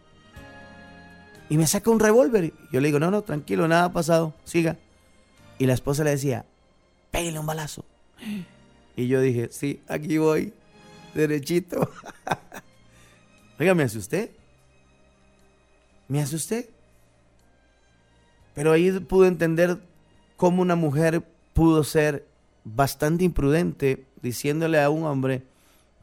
Y 1.50 1.58
me 1.58 1.68
saca 1.68 1.92
un 1.92 2.00
revólver. 2.00 2.54
Yo 2.72 2.82
le 2.82 2.88
digo, 2.88 3.00
no, 3.00 3.12
no, 3.12 3.22
tranquilo, 3.22 3.68
nada 3.68 3.86
ha 3.86 3.94
pasado, 3.94 4.34
siga. 4.44 4.78
Y 5.60 5.68
la 5.68 5.74
esposa 5.74 6.04
le 6.04 6.12
decía, 6.12 6.46
pégale 7.12 7.38
un 7.38 7.46
balazo. 7.46 7.86
Y 8.96 9.08
yo 9.08 9.22
dije, 9.22 9.50
sí, 9.52 9.82
aquí 9.88 10.18
voy, 10.18 10.54
derechito. 11.14 11.92
Oiga, 13.60 13.76
me 13.76 13.84
asusté. 13.84 14.34
Me 16.08 16.22
asusté. 16.22 16.70
Pero 18.54 18.72
ahí 18.72 18.92
pude 19.00 19.28
entender 19.28 19.80
cómo 20.38 20.62
una 20.62 20.76
mujer 20.76 21.24
pudo 21.54 21.84
ser 21.84 22.28
bastante 22.64 23.24
imprudente 23.24 24.06
diciéndole 24.22 24.82
a 24.82 24.90
un 24.90 25.04
hombre 25.04 25.44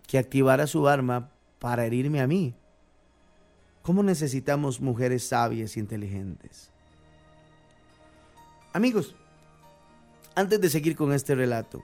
que 0.06 0.18
activara 0.18 0.66
su 0.66 0.88
arma 0.88 1.30
para 1.58 1.86
herirme 1.86 2.20
a 2.20 2.26
mí. 2.26 2.54
¿Cómo 3.82 4.02
necesitamos 4.02 4.80
mujeres 4.80 5.28
sabias 5.28 5.76
e 5.76 5.80
inteligentes? 5.80 6.70
Amigos, 8.72 9.14
antes 10.34 10.60
de 10.60 10.70
seguir 10.70 10.96
con 10.96 11.12
este 11.12 11.34
relato, 11.34 11.82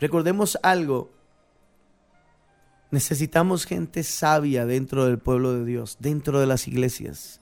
recordemos 0.00 0.58
algo. 0.62 1.10
Necesitamos 2.90 3.64
gente 3.64 4.02
sabia 4.02 4.64
dentro 4.64 5.06
del 5.06 5.18
pueblo 5.18 5.52
de 5.54 5.64
Dios, 5.64 5.96
dentro 6.00 6.40
de 6.40 6.46
las 6.46 6.68
iglesias 6.68 7.40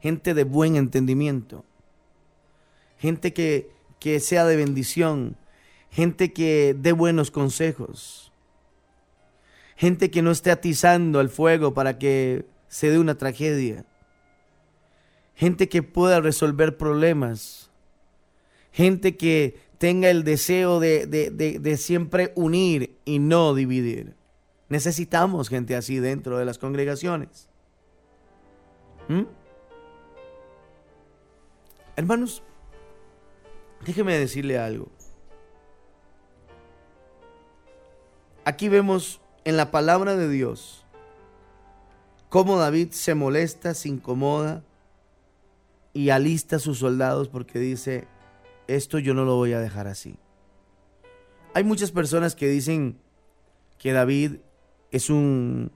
gente 0.00 0.34
de 0.34 0.44
buen 0.44 0.76
entendimiento, 0.76 1.64
gente 2.98 3.32
que, 3.32 3.70
que 3.98 4.20
sea 4.20 4.44
de 4.44 4.56
bendición, 4.56 5.36
gente 5.90 6.32
que 6.32 6.74
dé 6.78 6.92
buenos 6.92 7.30
consejos, 7.30 8.32
gente 9.76 10.10
que 10.10 10.22
no 10.22 10.30
esté 10.30 10.50
atizando 10.50 11.20
al 11.20 11.28
fuego 11.28 11.74
para 11.74 11.98
que 11.98 12.46
se 12.68 12.90
dé 12.90 12.98
una 12.98 13.16
tragedia, 13.16 13.84
gente 15.34 15.68
que 15.68 15.82
pueda 15.82 16.20
resolver 16.20 16.76
problemas, 16.76 17.70
gente 18.72 19.16
que 19.16 19.58
tenga 19.78 20.10
el 20.10 20.24
deseo 20.24 20.78
de, 20.78 21.06
de, 21.06 21.76
siempre 21.78 22.32
unir 22.36 22.98
y 23.06 23.18
no 23.18 23.54
dividir. 23.54 24.14
Necesitamos 24.68 25.48
gente 25.48 25.74
así 25.74 25.98
dentro 25.98 26.36
de 26.36 26.44
las 26.44 26.58
congregaciones. 26.58 27.48
¿Mm? 29.08 29.22
Hermanos, 31.96 32.42
déjeme 33.84 34.18
decirle 34.18 34.58
algo. 34.58 34.88
Aquí 38.44 38.68
vemos 38.68 39.20
en 39.44 39.56
la 39.56 39.70
palabra 39.70 40.16
de 40.16 40.28
Dios 40.28 40.86
cómo 42.28 42.58
David 42.58 42.90
se 42.92 43.14
molesta, 43.14 43.74
se 43.74 43.88
incomoda 43.88 44.62
y 45.92 46.10
alista 46.10 46.56
a 46.56 46.60
sus 46.60 46.78
soldados 46.78 47.28
porque 47.28 47.58
dice, 47.58 48.06
esto 48.66 48.98
yo 48.98 49.14
no 49.14 49.24
lo 49.24 49.36
voy 49.36 49.52
a 49.52 49.60
dejar 49.60 49.88
así. 49.88 50.16
Hay 51.54 51.64
muchas 51.64 51.90
personas 51.90 52.36
que 52.36 52.48
dicen 52.48 52.98
que 53.78 53.92
David 53.92 54.36
es 54.92 55.10
un, 55.10 55.72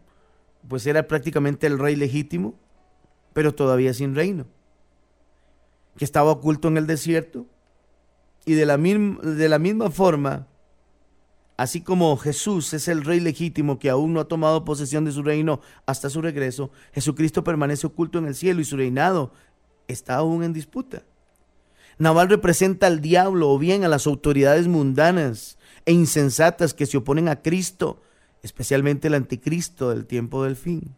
pues 0.69 0.87
era 0.87 1.09
prácticamente 1.09 1.67
el 1.67 1.79
rey 1.79 1.97
legítimo, 1.97 2.55
pero 3.33 3.55
todavía 3.55 3.93
sin 3.93 4.15
reino 4.15 4.47
que 5.97 6.05
estaba 6.05 6.31
oculto 6.31 6.69
en 6.69 6.77
el 6.77 6.87
desierto. 6.87 7.47
Y 8.47 8.55
de 8.55 8.67
la, 8.67 8.77
misma, 8.77 9.91
forma, 9.91 10.47
así 11.57 11.81
como 11.81 12.17
Jesús 12.17 12.75
es 12.75 12.89
el 12.89 13.05
rey 13.05 13.21
legítimo 13.21 13.79
que 13.79 13.89
aún 13.89 14.13
no 14.13 14.21
ha 14.21 14.29
tomado 14.29 14.65
posesión 14.65 15.05
de 15.05 15.13
su 15.13 15.23
reino 15.23 15.61
hasta 15.87 16.11
su 16.11 16.21
regreso, 16.21 16.71
Jesucristo 16.93 17.43
permanece 17.43 17.87
oculto 17.87 18.19
en 18.19 18.27
el 18.27 18.35
cielo 18.35 18.61
y 18.61 18.65
su 18.65 18.77
reinado 18.77 19.33
está 19.89 20.17
aún 20.17 20.45
en 20.45 20.53
disputa. 20.53 21.05
Naval 21.97 22.29
representa 22.29 22.87
al 22.87 23.01
diablo 23.01 23.51
o 23.51 23.59
bien 23.59 23.85
a 23.85 23.89
las 23.89 24.07
autoridades 24.07 24.67
mundanas 24.67 25.57
e 25.87 25.93
insensatas 25.93 26.75
que 26.75 26.87
se 26.87 26.99
oponen 26.99 27.29
a 27.29 27.41
Cristo, 27.41 28.03
especialmente 28.43 29.09
el 29.09 29.15
anticristo 29.15 29.91
del 29.91 30.05
tiempo 30.07 30.45
del 30.45 30.57
fin. 30.57 30.97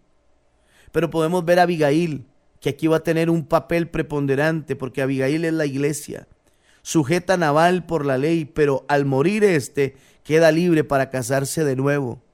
Pero 0.91 1.11
podemos 1.11 1.45
ver 1.45 1.61
a 1.61 1.65
Abigail, 1.65 2.27
que 2.67 2.71
aquí 2.71 2.89
va 2.89 2.97
a 2.97 3.05
tener 3.05 3.31
un 3.31 3.47
papel 3.47 3.89
preponderante 3.89 4.75
porque 4.75 5.01
Abigail 5.01 5.45
es 5.45 5.53
la 5.53 5.67
iglesia, 5.67 6.27
sujeta 6.83 7.35
a 7.35 7.37
Naval 7.37 7.87
por 7.87 8.05
la 8.05 8.19
ley, 8.19 8.45
pero 8.45 8.85
al 8.89 9.05
morir 9.05 9.45
este 9.45 9.95
queda 10.25 10.51
libre 10.51 10.83
para 10.83 11.09
casarse 11.09 11.63
de 11.63 11.77
nuevo. 11.77 12.25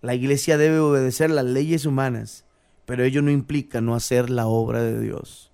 La 0.00 0.14
iglesia 0.14 0.56
debe 0.56 0.78
obedecer 0.78 1.28
las 1.28 1.44
leyes 1.44 1.84
humanas, 1.84 2.46
pero 2.86 3.04
ello 3.04 3.20
no 3.20 3.30
implica 3.30 3.82
no 3.82 3.94
hacer 3.94 4.30
la 4.30 4.46
obra 4.46 4.82
de 4.82 4.98
Dios. 4.98 5.52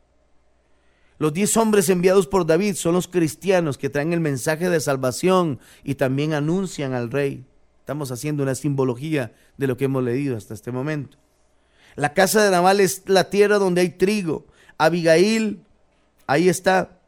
Los 1.18 1.32
diez 1.32 1.56
hombres 1.56 1.88
enviados 1.88 2.28
por 2.28 2.46
David 2.46 2.76
son 2.76 2.94
los 2.94 3.08
cristianos 3.08 3.76
que 3.76 3.90
traen 3.90 4.12
el 4.12 4.20
mensaje 4.20 4.70
de 4.70 4.78
salvación 4.78 5.58
y 5.82 5.96
también 5.96 6.32
anuncian 6.32 6.92
al 6.92 7.10
rey. 7.10 7.44
Estamos 7.80 8.12
haciendo 8.12 8.44
una 8.44 8.54
simbología 8.54 9.32
de 9.56 9.66
lo 9.66 9.76
que 9.76 9.86
hemos 9.86 10.04
leído 10.04 10.36
hasta 10.36 10.54
este 10.54 10.70
momento. 10.70 11.18
La 11.94 12.14
casa 12.14 12.42
de 12.42 12.50
Nabal 12.50 12.80
es 12.80 13.02
la 13.06 13.30
tierra 13.30 13.58
donde 13.58 13.82
hay 13.82 13.90
trigo. 13.90 14.46
Abigail, 14.78 15.62
ahí 16.26 16.48
está. 16.48 16.98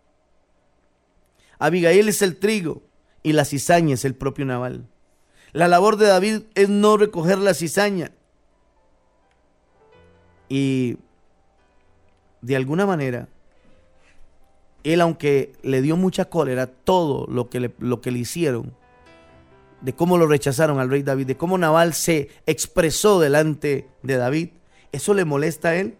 Abigail 1.58 2.08
es 2.08 2.22
el 2.22 2.36
trigo 2.36 2.82
y 3.22 3.32
la 3.32 3.44
cizaña 3.44 3.94
es 3.94 4.04
el 4.04 4.14
propio 4.14 4.44
Nabal. 4.44 4.86
La 5.52 5.68
labor 5.68 5.96
de 5.96 6.06
David 6.06 6.42
es 6.54 6.68
no 6.68 6.96
recoger 6.96 7.38
la 7.38 7.54
cizaña. 7.54 8.10
Y 10.48 10.98
de 12.42 12.56
alguna 12.56 12.86
manera, 12.86 13.28
él 14.82 15.00
aunque 15.00 15.52
le 15.62 15.80
dio 15.80 15.96
mucha 15.96 16.26
cólera 16.26 16.66
todo 16.66 17.26
lo 17.28 17.48
que 17.48 17.60
le, 17.60 17.74
lo 17.78 18.00
que 18.00 18.10
le 18.10 18.18
hicieron, 18.18 18.74
de 19.80 19.94
cómo 19.94 20.18
lo 20.18 20.26
rechazaron 20.26 20.78
al 20.78 20.90
rey 20.90 21.02
David, 21.02 21.26
de 21.26 21.36
cómo 21.36 21.56
Nabal 21.56 21.94
se 21.94 22.30
expresó 22.46 23.20
delante 23.20 23.88
de 24.02 24.16
David, 24.16 24.50
eso 24.94 25.12
le 25.12 25.24
molesta 25.24 25.70
a 25.70 25.76
él. 25.76 25.96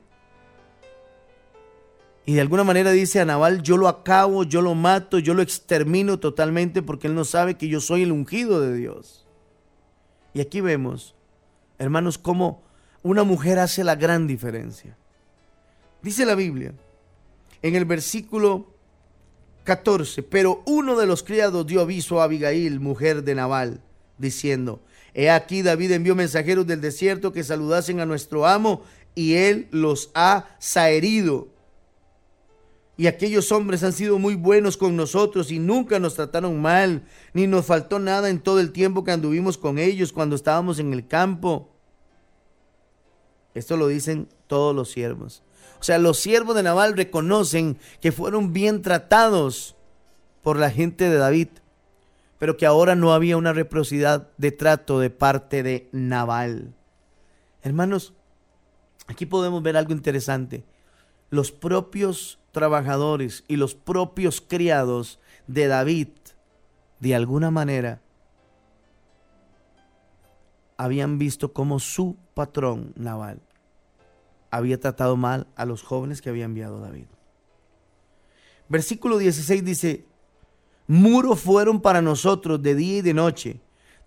Y 2.27 2.35
de 2.35 2.41
alguna 2.41 2.65
manera 2.65 2.91
dice 2.93 3.21
a 3.21 3.25
Nabal, 3.25 3.63
yo 3.63 3.77
lo 3.77 3.89
acabo, 3.89 4.45
yo 4.45 4.63
lo 4.63 4.75
mato, 4.75 5.19
yo 5.19 5.35
lo 5.35 5.43
extermino 5.43 6.19
totalmente 6.19 6.81
porque 6.81 7.09
él 7.09 7.15
no 7.15 7.25
sabe 7.25 7.57
que 7.57 7.69
yo 7.69 7.81
soy 7.81 8.03
el 8.03 8.13
ungido 8.13 8.61
de 8.61 8.75
Dios. 8.75 9.27
Y 10.33 10.41
aquí 10.41 10.61
vemos, 10.61 11.15
hermanos, 11.79 12.17
cómo 12.17 12.63
una 13.03 13.25
mujer 13.25 13.59
hace 13.59 13.85
la 13.85 13.97
gran 13.97 14.27
diferencia. 14.27 14.97
Dice 16.01 16.25
la 16.25 16.35
Biblia 16.35 16.73
en 17.63 17.75
el 17.75 17.85
versículo 17.85 18.73
14, 19.65 20.23
pero 20.23 20.63
uno 20.67 20.97
de 20.97 21.07
los 21.07 21.23
criados 21.23 21.67
dio 21.67 21.81
aviso 21.81 22.21
a 22.21 22.25
Abigail, 22.25 22.81
mujer 22.81 23.25
de 23.25 23.35
Nabal, 23.35 23.81
diciendo, 24.19 24.81
He 25.15 25.31
aquí 25.31 25.63
David 25.63 25.93
envió 25.93 26.15
mensajeros 26.15 26.67
del 26.67 26.81
desierto 26.81 27.33
que 27.33 27.45
saludasen 27.45 28.01
a 28.01 28.07
nuestro 28.07 28.47
amo 28.47 28.83
y 29.15 29.35
él 29.35 29.69
los 29.71 30.11
ha 30.15 30.57
saherido. 30.59 31.49
Y 32.97 33.07
aquellos 33.07 33.51
hombres 33.51 33.83
han 33.83 33.93
sido 33.93 34.19
muy 34.19 34.35
buenos 34.35 34.77
con 34.77 34.97
nosotros 34.97 35.51
y 35.51 35.59
nunca 35.59 35.99
nos 35.99 36.15
trataron 36.15 36.61
mal, 36.61 37.05
ni 37.33 37.47
nos 37.47 37.67
faltó 37.67 37.99
nada 37.99 38.29
en 38.29 38.41
todo 38.41 38.61
el 38.61 38.73
tiempo 38.73 39.03
que 39.03 39.11
anduvimos 39.11 39.59
con 39.59 39.79
ellos 39.79 40.13
cuando 40.13 40.37
estábamos 40.37 40.79
en 40.79 40.93
el 40.93 41.07
campo. 41.07 41.71
Esto 43.55 43.77
lo 43.77 43.89
dicen 43.89 44.29
todos 44.47 44.75
los 44.75 44.91
siervos. 44.91 45.43
O 45.81 45.85
sea, 45.85 45.99
los 45.99 46.19
siervos 46.19 46.57
de 46.57 46.63
Nabal 46.63 46.97
reconocen 46.97 47.79
que 48.01 48.13
fueron 48.13 48.53
bien 48.53 48.83
tratados 48.83 49.77
por 50.43 50.59
la 50.59 50.71
gente 50.71 51.09
de 51.09 51.17
David, 51.17 51.49
pero 52.45 52.59
que 52.59 52.67
ahora 52.67 52.95
no 52.95 53.15
había 53.15 53.39
una 53.39 53.55
reciprocidad 53.55 54.29
de 54.37 54.53
trato 54.53 55.01
de 55.01 55.09
parte 55.09 55.63
de 55.63 55.89
Nabal. 55.93 56.75
Hermanos, 57.63 58.13
aquí 59.07 59.25
podemos 59.25 59.63
ver 59.63 59.79
algo 59.79 59.95
interesante. 59.95 60.63
Los 61.31 61.53
propios 61.53 62.39
trabajadores 62.53 63.45
y 63.49 63.57
los 63.57 63.75
propios 63.75 64.43
criados 64.47 65.21
de 65.47 65.69
David, 65.69 66.09
de 67.01 67.15
alguna 67.15 67.51
manera, 67.51 68.03
habían 70.77 71.17
visto 71.17 71.55
como 71.55 71.81
su 71.81 72.19
patrón 72.35 72.93
Nabal 72.95 73.41
había 74.51 74.79
tratado 74.79 75.17
mal 75.17 75.47
a 75.57 75.65
los 75.65 75.83
jóvenes 75.83 76.21
que 76.21 76.29
había 76.29 76.45
enviado 76.45 76.79
David. 76.79 77.07
Versículo 78.69 79.17
16 79.17 79.65
dice, 79.65 80.05
muros 80.87 81.41
fueron 81.41 81.81
para 81.81 82.03
nosotros 82.03 82.63
de 82.63 82.75
día 82.75 82.99
y 82.99 83.03
de 83.03 83.15
noche, 83.15 83.61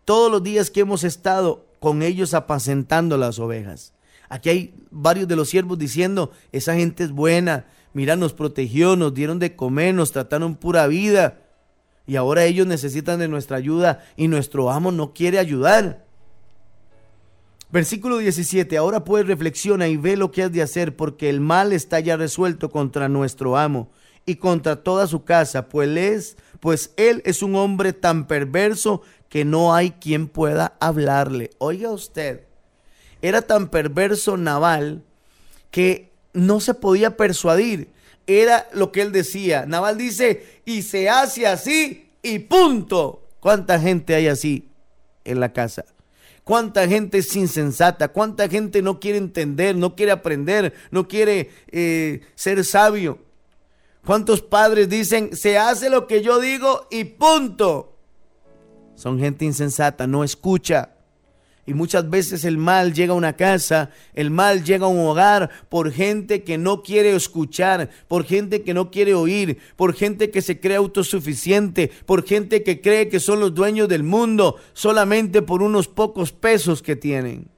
todos 0.05 0.31
los 0.31 0.43
días 0.43 0.69
que 0.69 0.81
hemos 0.81 1.03
estado 1.03 1.65
con 1.79 2.01
ellos 2.01 2.34
apacentando 2.34 3.17
las 3.17 3.39
ovejas. 3.39 3.93
Aquí 4.29 4.50
hay 4.50 4.75
varios 4.91 5.27
de 5.27 5.36
los 5.36 5.50
siervos 5.50 5.77
diciendo, 5.77 6.31
esa 6.51 6.75
gente 6.75 7.03
es 7.03 7.12
buena, 7.12 7.65
mira, 7.93 8.15
nos 8.15 8.34
protegió, 8.34 8.96
nos 8.96 9.13
dieron 9.13 9.39
de 9.39 9.55
comer, 9.55 9.93
nos 9.93 10.12
trataron 10.12 10.55
pura 10.55 10.88
vida. 10.88 11.41
Y 12.05 12.15
ahora 12.15 12.46
ellos 12.46 12.67
necesitan 12.67 13.19
de 13.19 13.27
nuestra 13.27 13.57
ayuda 13.57 14.05
y 14.15 14.27
nuestro 14.27 14.72
amo 14.72 14.91
no 14.91 15.13
quiere 15.13 15.39
ayudar. 15.39 16.05
Versículo 17.69 18.17
17. 18.17 18.77
Ahora 18.77 19.03
pues 19.03 19.27
reflexiona 19.27 19.88
y 19.89 19.98
ve 19.98 20.15
lo 20.15 20.31
que 20.31 20.43
has 20.43 20.51
de 20.51 20.62
hacer, 20.62 20.96
porque 20.96 21.29
el 21.29 21.41
mal 21.41 21.74
está 21.74 22.00
ya 22.00 22.16
resuelto 22.16 22.70
contra 22.70 23.09
nuestro 23.09 23.57
amo 23.57 23.90
y 24.27 24.35
contra 24.35 24.83
toda 24.83 25.07
su 25.07 25.24
casa, 25.24 25.70
pues 25.70 25.90
es, 25.98 26.37
pues 26.59 26.92
él 26.98 27.24
es 27.25 27.42
un 27.42 27.55
hombre 27.55 27.94
tan 27.94 28.27
perverso 28.27 29.01
que 29.29 29.46
no 29.46 29.74
hay 29.74 29.92
quien 29.92 30.27
pueda 30.27 30.75
hablarle. 30.79 31.50
Oiga 31.57 31.90
usted, 31.90 32.44
era 33.22 33.42
tan 33.42 33.70
perverso 33.70 34.37
Naval 34.37 35.01
que 35.72 36.11
no 36.33 36.59
se 36.59 36.74
podía 36.74 37.18
persuadir. 37.18 37.90
Era 38.27 38.68
lo 38.74 38.92
que 38.92 39.01
él 39.01 39.13
decía. 39.13 39.66
Naval 39.66 39.98
dice, 39.98 40.61
y 40.66 40.81
se 40.81 41.09
hace 41.09 41.48
así 41.48 42.09
y 42.22 42.40
punto. 42.40 43.24
¿Cuánta 43.40 43.79
gente 43.79 44.13
hay 44.13 44.27
así 44.27 44.70
en 45.24 45.40
la 45.40 45.53
casa? 45.53 45.85
cuánta 46.48 46.87
gente 46.87 47.18
es 47.18 47.35
insensata, 47.35 48.07
cuánta 48.07 48.48
gente 48.48 48.81
no 48.81 49.01
quiere 49.01 49.18
entender, 49.18 49.75
no 49.75 49.98
quiere 49.98 50.13
aprender, 50.13 50.74
no 50.92 51.05
quiere 51.05 51.50
eh, 51.70 52.22
ser 52.35 52.63
sabio. 52.63 53.20
¿Cuántos 54.07 54.41
padres 54.41 54.87
dicen, 54.87 55.35
se 55.35 55.57
hace 55.57 55.89
lo 55.89 56.07
que 56.07 56.22
yo 56.22 56.39
digo 56.39 56.87
y 56.89 57.03
punto? 57.03 57.98
Son 58.96 59.20
gente 59.20 59.43
insensata, 59.43 60.07
no 60.07 60.24
escucha. 60.24 60.96
Y 61.65 61.74
muchas 61.74 62.09
veces 62.09 62.46
el 62.46 62.57
mal 62.57 62.93
llega 62.93 63.11
a 63.11 63.17
una 63.17 63.35
casa, 63.35 63.91
el 64.13 64.31
mal 64.31 64.63
llega 64.63 64.85
a 64.85 64.89
un 64.89 65.05
hogar 65.05 65.50
por 65.67 65.91
gente 65.91 66.46
que 66.46 66.57
no 66.57 66.83
quiere 66.83 67.13
escuchar, 67.17 67.89
por 68.07 68.24
gente 68.24 68.63
que 68.63 68.74
no 68.74 68.91
quiere 68.91 69.13
oír, 69.13 69.57
por 69.75 69.93
gente 69.93 70.31
que 70.31 70.41
se 70.41 70.61
cree 70.61 70.77
autosuficiente, 70.77 71.91
por 72.05 72.24
gente 72.24 72.63
que 72.63 72.79
cree 72.79 73.09
que 73.09 73.20
son 73.20 73.41
los 73.41 73.53
dueños 73.53 73.89
del 73.89 74.03
mundo 74.03 74.55
solamente 74.72 75.41
por 75.41 75.61
unos 75.61 75.89
pocos 75.89 76.31
pesos 76.31 76.81
que 76.81 76.96
tienen. 76.96 77.50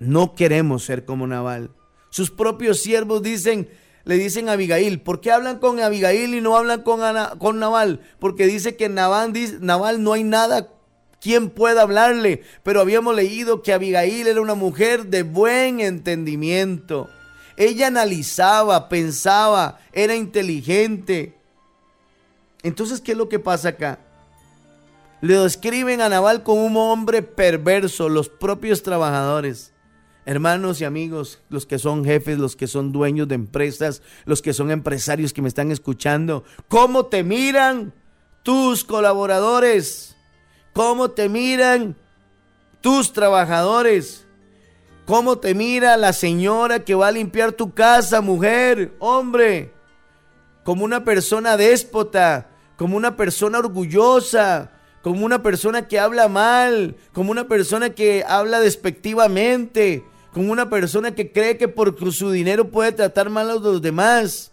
No 0.00 0.34
queremos 0.34 0.82
ser 0.82 1.04
como 1.04 1.28
Naval. 1.28 1.70
Sus 2.10 2.32
propios 2.32 2.80
siervos 2.80 3.22
dicen, 3.22 3.68
le 4.08 4.16
dicen 4.16 4.48
a 4.48 4.52
Abigail, 4.52 5.02
¿por 5.02 5.20
qué 5.20 5.30
hablan 5.30 5.58
con 5.58 5.80
Abigail 5.80 6.34
y 6.34 6.40
no 6.40 6.56
hablan 6.56 6.80
con, 6.80 6.98
con 7.36 7.58
Naval? 7.58 8.00
Porque 8.18 8.46
dice 8.46 8.74
que 8.74 8.88
Naval, 8.88 9.34
Naval 9.60 10.02
no 10.02 10.14
hay 10.14 10.24
nada 10.24 10.70
¿Quién 11.20 11.50
puede 11.50 11.78
hablarle? 11.78 12.42
Pero 12.62 12.80
habíamos 12.80 13.14
leído 13.14 13.60
que 13.60 13.74
Abigail 13.74 14.28
era 14.28 14.40
una 14.40 14.54
mujer 14.54 15.08
de 15.08 15.24
buen 15.24 15.80
entendimiento. 15.80 17.10
Ella 17.58 17.88
analizaba, 17.88 18.88
pensaba, 18.88 19.78
era 19.92 20.14
inteligente. 20.14 21.36
Entonces, 22.62 23.02
¿qué 23.02 23.12
es 23.12 23.18
lo 23.18 23.28
que 23.28 23.40
pasa 23.40 23.70
acá? 23.70 23.98
Le 25.20 25.36
describen 25.38 26.00
a 26.00 26.08
Naval 26.08 26.44
como 26.44 26.64
un 26.64 26.78
hombre 26.78 27.20
perverso, 27.22 28.08
los 28.08 28.30
propios 28.30 28.82
trabajadores. 28.82 29.72
Hermanos 30.28 30.80
y 30.80 30.84
amigos, 30.84 31.40
los 31.48 31.64
que 31.64 31.78
son 31.78 32.04
jefes, 32.04 32.38
los 32.38 32.54
que 32.54 32.66
son 32.66 32.92
dueños 32.92 33.28
de 33.28 33.34
empresas, 33.34 34.02
los 34.26 34.42
que 34.42 34.52
son 34.52 34.70
empresarios 34.70 35.32
que 35.32 35.40
me 35.40 35.48
están 35.48 35.70
escuchando, 35.72 36.44
¿cómo 36.68 37.06
te 37.06 37.24
miran 37.24 37.94
tus 38.42 38.84
colaboradores? 38.84 40.14
cómo 40.78 41.10
te 41.10 41.28
miran 41.28 41.96
tus 42.80 43.12
trabajadores, 43.12 44.28
cómo 45.06 45.38
te 45.38 45.52
mira 45.52 45.96
la 45.96 46.12
señora 46.12 46.84
que 46.84 46.94
va 46.94 47.08
a 47.08 47.10
limpiar 47.10 47.50
tu 47.50 47.74
casa, 47.74 48.20
mujer, 48.20 48.94
hombre, 49.00 49.72
como 50.62 50.84
una 50.84 51.02
persona 51.02 51.56
déspota, 51.56 52.50
como 52.76 52.96
una 52.96 53.16
persona 53.16 53.58
orgullosa, 53.58 54.70
como 55.02 55.26
una 55.26 55.42
persona 55.42 55.88
que 55.88 55.98
habla 55.98 56.28
mal, 56.28 56.94
como 57.12 57.32
una 57.32 57.48
persona 57.48 57.90
que 57.90 58.24
habla 58.24 58.60
despectivamente, 58.60 60.04
como 60.38 60.52
una 60.52 60.70
persona 60.70 61.16
que 61.16 61.32
cree 61.32 61.58
que 61.58 61.66
por 61.66 62.12
su 62.12 62.30
dinero 62.30 62.70
puede 62.70 62.92
tratar 62.92 63.28
mal 63.28 63.50
a 63.50 63.54
los 63.54 63.82
demás 63.82 64.52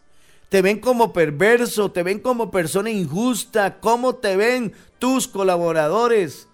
te 0.49 0.63
ven 0.63 0.79
como 0.79 1.13
perverso, 1.13 1.91
te 1.91 2.01
ven 2.01 2.19
como 2.19 2.49
persona 2.49 2.89
injusta, 2.89 3.79
cómo 3.79 4.15
te 4.15 4.35
ven 4.35 4.73
tus 4.97 5.27
colaboradores, 5.27 6.49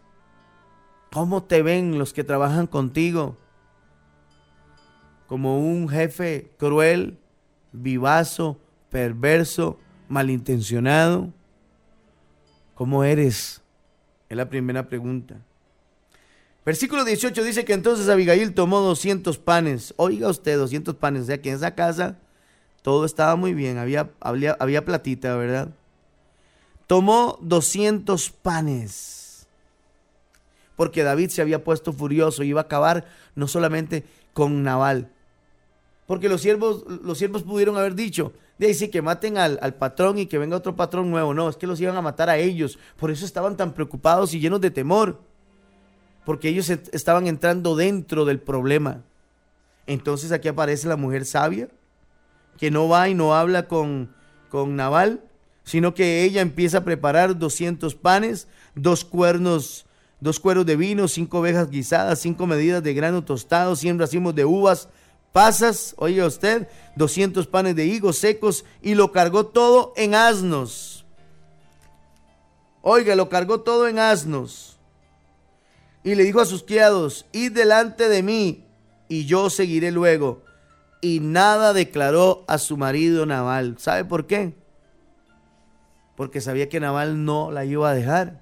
cómo 1.14 1.44
te 1.44 1.62
ven 1.62 1.98
los 1.98 2.12
que 2.12 2.26
trabajan 2.26 2.68
contigo, 2.68 3.38
como 5.28 5.60
un 5.60 5.88
jefe 5.88 6.52
cruel, 6.58 7.18
vivazo, 7.72 8.60
perverso, 8.90 9.80
malintencionado. 10.10 11.30
¿Cómo 12.76 13.06
eres? 13.06 13.62
Es 14.28 14.36
la 14.36 14.50
primera 14.50 14.90
pregunta. 14.90 15.38
Versículo 16.66 17.04
18 17.04 17.44
dice 17.44 17.66
que 17.66 17.74
entonces 17.74 18.08
Abigail 18.08 18.54
tomó 18.54 18.82
200 18.82 19.38
panes. 19.40 19.94
Oiga 19.98 20.30
usted, 20.30 20.58
200 20.58 20.96
panes. 20.96 21.24
O 21.24 21.26
sea 21.26 21.42
que 21.42 21.50
en 21.50 21.56
esa 21.56 21.74
casa 21.74 22.20
todo 22.82 23.06
estaba 23.06 23.36
muy 23.36 23.54
bien, 23.54 23.78
había, 23.78 24.10
había, 24.20 24.58
había 24.60 24.86
platita, 24.86 25.36
¿verdad? 25.36 25.70
Tomó 26.88 27.38
200 27.42 28.32
panes, 28.32 29.48
porque 30.76 31.04
David 31.04 31.30
se 31.30 31.42
había 31.42 31.64
puesto 31.64 31.94
furioso 31.94 32.44
y 32.44 32.50
iba 32.50 32.62
a 32.62 32.64
acabar 32.66 33.06
no 33.36 33.48
solamente 33.48 34.04
con 34.34 34.64
Nabal, 34.64 35.10
Porque 36.08 36.28
los 36.28 36.42
siervos, 36.42 36.84
los 37.04 37.18
siervos 37.18 37.44
pudieron 37.44 37.78
haber 37.78 37.96
dicho, 37.96 38.34
de 38.58 38.68
ahí 38.68 38.74
sí 38.74 38.90
que 38.90 39.02
maten 39.02 39.38
al, 39.38 39.60
al, 39.62 39.76
patrón 39.76 40.18
y 40.18 40.26
que 40.26 40.38
venga 40.38 40.58
otro 40.58 40.76
patrón 40.76 41.10
nuevo. 41.10 41.34
No, 41.34 41.50
es 41.50 41.56
que 41.56 41.68
los 41.68 41.80
iban 41.80 41.96
a 41.96 42.02
matar 42.02 42.30
a 42.30 42.38
ellos. 42.38 42.78
Por 42.98 43.10
eso 43.10 43.26
estaban 43.26 43.58
tan 43.58 43.74
preocupados 43.74 44.34
y 44.34 44.40
llenos 44.40 44.62
de 44.62 44.70
temor. 44.70 45.20
Porque 46.26 46.50
ellos 46.50 46.70
estaban 46.70 47.28
entrando 47.28 47.76
dentro 47.76 48.26
del 48.26 48.40
problema. 48.40 49.02
Entonces 49.88 50.32
aquí 50.32 50.48
aparece 50.48 50.88
la 50.88 50.96
mujer 50.96 51.26
sabia, 51.26 51.68
que 52.58 52.72
no 52.72 52.88
va 52.88 53.10
y 53.10 53.14
no 53.14 53.36
habla 53.36 53.68
con, 53.68 54.14
con 54.50 54.76
Naval, 54.76 55.22
sino 55.64 55.94
que 55.94 56.24
ella 56.24 56.42
empieza 56.42 56.80
a 56.80 56.84
preparar 56.84 57.38
200 57.38 57.96
panes, 57.96 58.48
dos 58.76 59.04
cuernos, 59.04 59.86
dos 60.20 60.40
cueros 60.40 60.66
de 60.66 60.76
vino, 60.76 61.08
cinco 61.08 61.40
ovejas 61.40 61.70
guisadas, 61.70 62.20
cinco 62.20 62.48
medidas 62.48 62.84
de 62.84 62.94
grano 62.94 63.24
tostado, 63.24 63.76
100 63.76 64.00
racimos 64.00 64.36
de 64.36 64.46
uvas, 64.46 64.90
pasas, 65.32 65.96
oiga 65.98 66.26
usted, 66.26 66.68
200 66.96 67.48
panes 67.48 67.76
de 67.76 67.86
higos 67.86 68.18
secos 68.18 68.66
y 68.82 68.96
lo 68.96 69.12
cargó 69.12 69.48
todo 69.48 69.94
en 69.96 70.16
asnos. 70.16 71.06
Oiga, 72.82 73.16
lo 73.16 73.30
cargó 73.30 73.62
todo 73.62 73.88
en 73.88 74.00
asnos. 74.00 74.71
Y 76.04 76.16
le 76.16 76.24
dijo 76.24 76.42
a 76.42 76.46
sus 76.46 76.64
criados, 76.64 77.26
id 77.32 77.52
delante 77.52 78.10
de 78.10 78.24
mí 78.24 78.66
y 79.08 79.26
yo 79.26 79.50
seguiré 79.50 79.92
luego. 79.92 80.44
Y 81.02 81.20
nada 81.20 81.74
declaró 81.74 82.44
a 82.48 82.58
su 82.58 82.78
marido 82.78 83.26
Naval. 83.26 83.76
¿Sabe 83.78 84.06
por 84.06 84.28
qué? 84.28 84.54
Porque 86.16 86.42
sabía 86.42 86.70
que 86.70 86.80
Naval 86.80 87.26
no 87.26 87.52
la 87.52 87.66
iba 87.66 87.90
a 87.90 87.94
dejar. 87.94 88.42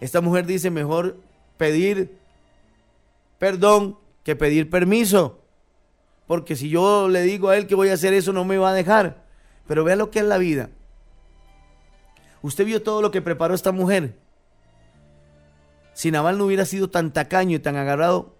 Esta 0.00 0.20
mujer 0.20 0.46
dice 0.46 0.70
mejor 0.70 1.16
pedir 1.56 2.18
perdón 3.38 3.98
que 4.22 4.36
pedir 4.36 4.70
permiso. 4.70 5.40
Porque 6.26 6.56
si 6.56 6.68
yo 6.68 7.08
le 7.08 7.22
digo 7.22 7.48
a 7.48 7.56
él 7.56 7.66
que 7.66 7.74
voy 7.74 7.88
a 7.88 7.94
hacer 7.94 8.12
eso, 8.12 8.32
no 8.32 8.44
me 8.44 8.58
va 8.58 8.70
a 8.70 8.74
dejar. 8.74 9.24
Pero 9.66 9.84
vea 9.84 9.96
lo 9.96 10.10
que 10.10 10.18
es 10.18 10.24
la 10.24 10.38
vida. 10.38 10.70
Usted 12.42 12.64
vio 12.64 12.82
todo 12.82 13.02
lo 13.02 13.10
que 13.10 13.22
preparó 13.22 13.54
esta 13.54 13.72
mujer. 13.72 14.16
Si 15.96 16.10
Naval 16.10 16.36
no 16.36 16.44
hubiera 16.44 16.66
sido 16.66 16.90
tan 16.90 17.10
tacaño 17.10 17.56
y 17.56 17.58
tan 17.58 17.74
agarrado, 17.76 18.36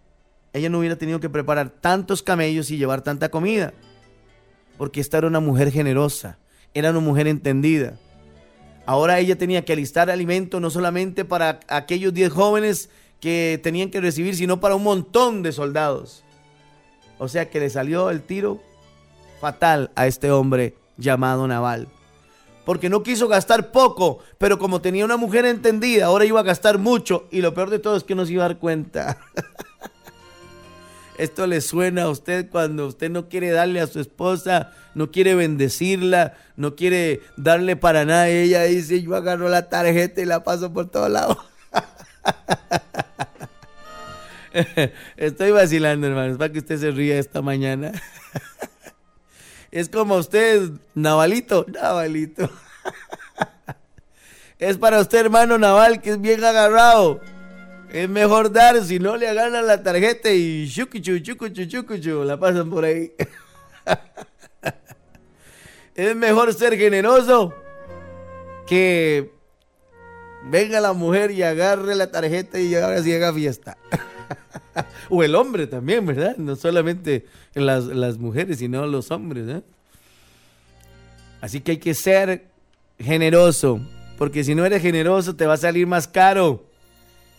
ella 0.52 0.68
no 0.68 0.78
hubiera 0.78 0.96
tenido 0.96 1.20
que 1.20 1.30
preparar 1.30 1.70
tantos 1.70 2.22
camellos 2.22 2.70
y 2.70 2.76
llevar 2.76 3.00
tanta 3.00 3.30
comida. 3.30 3.72
Porque 4.76 5.00
esta 5.00 5.16
era 5.16 5.26
una 5.26 5.40
mujer 5.40 5.72
generosa, 5.72 6.36
era 6.74 6.90
una 6.90 7.00
mujer 7.00 7.26
entendida. 7.28 7.98
Ahora 8.84 9.18
ella 9.20 9.38
tenía 9.38 9.64
que 9.64 9.72
alistar 9.72 10.10
alimento 10.10 10.60
no 10.60 10.68
solamente 10.68 11.24
para 11.24 11.60
aquellos 11.68 12.12
10 12.12 12.30
jóvenes 12.30 12.90
que 13.20 13.58
tenían 13.62 13.90
que 13.90 14.02
recibir, 14.02 14.36
sino 14.36 14.60
para 14.60 14.74
un 14.74 14.82
montón 14.82 15.42
de 15.42 15.52
soldados. 15.52 16.24
O 17.16 17.26
sea 17.26 17.48
que 17.48 17.58
le 17.58 17.70
salió 17.70 18.10
el 18.10 18.20
tiro 18.20 18.60
fatal 19.40 19.90
a 19.94 20.06
este 20.06 20.30
hombre 20.30 20.74
llamado 20.98 21.48
Naval. 21.48 21.88
Porque 22.66 22.90
no 22.90 23.04
quiso 23.04 23.28
gastar 23.28 23.70
poco, 23.70 24.18
pero 24.38 24.58
como 24.58 24.80
tenía 24.80 25.04
una 25.04 25.16
mujer 25.16 25.46
entendida, 25.46 26.06
ahora 26.06 26.24
iba 26.24 26.40
a 26.40 26.42
gastar 26.42 26.78
mucho. 26.78 27.28
Y 27.30 27.40
lo 27.40 27.54
peor 27.54 27.70
de 27.70 27.78
todo 27.78 27.96
es 27.96 28.02
que 28.02 28.16
no 28.16 28.26
se 28.26 28.32
iba 28.32 28.44
a 28.44 28.48
dar 28.48 28.58
cuenta. 28.58 29.18
Esto 31.16 31.46
le 31.46 31.60
suena 31.60 32.02
a 32.02 32.10
usted 32.10 32.50
cuando 32.50 32.88
usted 32.88 33.08
no 33.08 33.28
quiere 33.28 33.50
darle 33.50 33.80
a 33.80 33.86
su 33.86 34.00
esposa, 34.00 34.72
no 34.96 35.12
quiere 35.12 35.36
bendecirla, 35.36 36.34
no 36.56 36.74
quiere 36.74 37.20
darle 37.36 37.76
para 37.76 38.04
nada. 38.04 38.28
ella 38.28 38.64
dice, 38.64 39.00
yo 39.00 39.14
agarro 39.14 39.48
la 39.48 39.68
tarjeta 39.68 40.20
y 40.20 40.24
la 40.24 40.42
paso 40.42 40.72
por 40.72 40.90
todos 40.90 41.08
lados. 41.08 41.38
Estoy 45.16 45.52
vacilando, 45.52 46.08
hermanos, 46.08 46.36
para 46.36 46.52
que 46.52 46.58
usted 46.58 46.80
se 46.80 46.90
ría 46.90 47.16
esta 47.20 47.42
mañana. 47.42 47.92
Es 49.70 49.88
como 49.88 50.16
usted, 50.16 50.70
Navalito, 50.94 51.66
Navalito. 51.68 52.50
Es 54.58 54.78
para 54.78 55.00
usted, 55.00 55.18
hermano 55.18 55.58
Naval, 55.58 56.00
que 56.00 56.10
es 56.10 56.20
bien 56.20 56.42
agarrado. 56.42 57.20
Es 57.90 58.08
mejor 58.08 58.50
dar, 58.50 58.82
si 58.82 58.98
no 58.98 59.16
le 59.16 59.28
agarran 59.28 59.66
la 59.66 59.82
tarjeta 59.82 60.30
y 60.30 60.66
chucuchu, 60.66 61.18
chucuchu, 61.18 61.66
chucuchu, 61.66 62.24
la 62.24 62.38
pasan 62.38 62.70
por 62.70 62.86
ahí. 62.86 63.12
es 65.94 66.16
mejor 66.16 66.54
ser 66.54 66.78
generoso 66.78 67.52
que 68.66 69.30
venga 70.44 70.80
la 70.80 70.94
mujer 70.94 71.32
y 71.32 71.42
agarre 71.42 71.94
la 71.94 72.10
tarjeta 72.10 72.58
y 72.58 72.74
ahora 72.76 73.02
sí 73.02 73.14
haga 73.14 73.34
fiesta. 73.34 73.76
o 75.10 75.22
el 75.22 75.34
hombre 75.34 75.66
también, 75.66 76.06
¿verdad? 76.06 76.36
No 76.36 76.56
solamente 76.56 77.26
las, 77.54 77.84
las 77.84 78.18
mujeres, 78.18 78.58
sino 78.58 78.86
los 78.86 79.10
hombres. 79.10 79.48
¿eh? 79.48 79.62
Así 81.40 81.60
que 81.60 81.72
hay 81.72 81.78
que 81.78 81.94
ser 81.94 82.46
generoso, 82.98 83.80
porque 84.18 84.44
si 84.44 84.54
no 84.54 84.64
eres 84.64 84.82
generoso 84.82 85.36
te 85.36 85.46
va 85.46 85.54
a 85.54 85.58
salir 85.58 85.86
más 85.86 86.08
caro. 86.08 86.64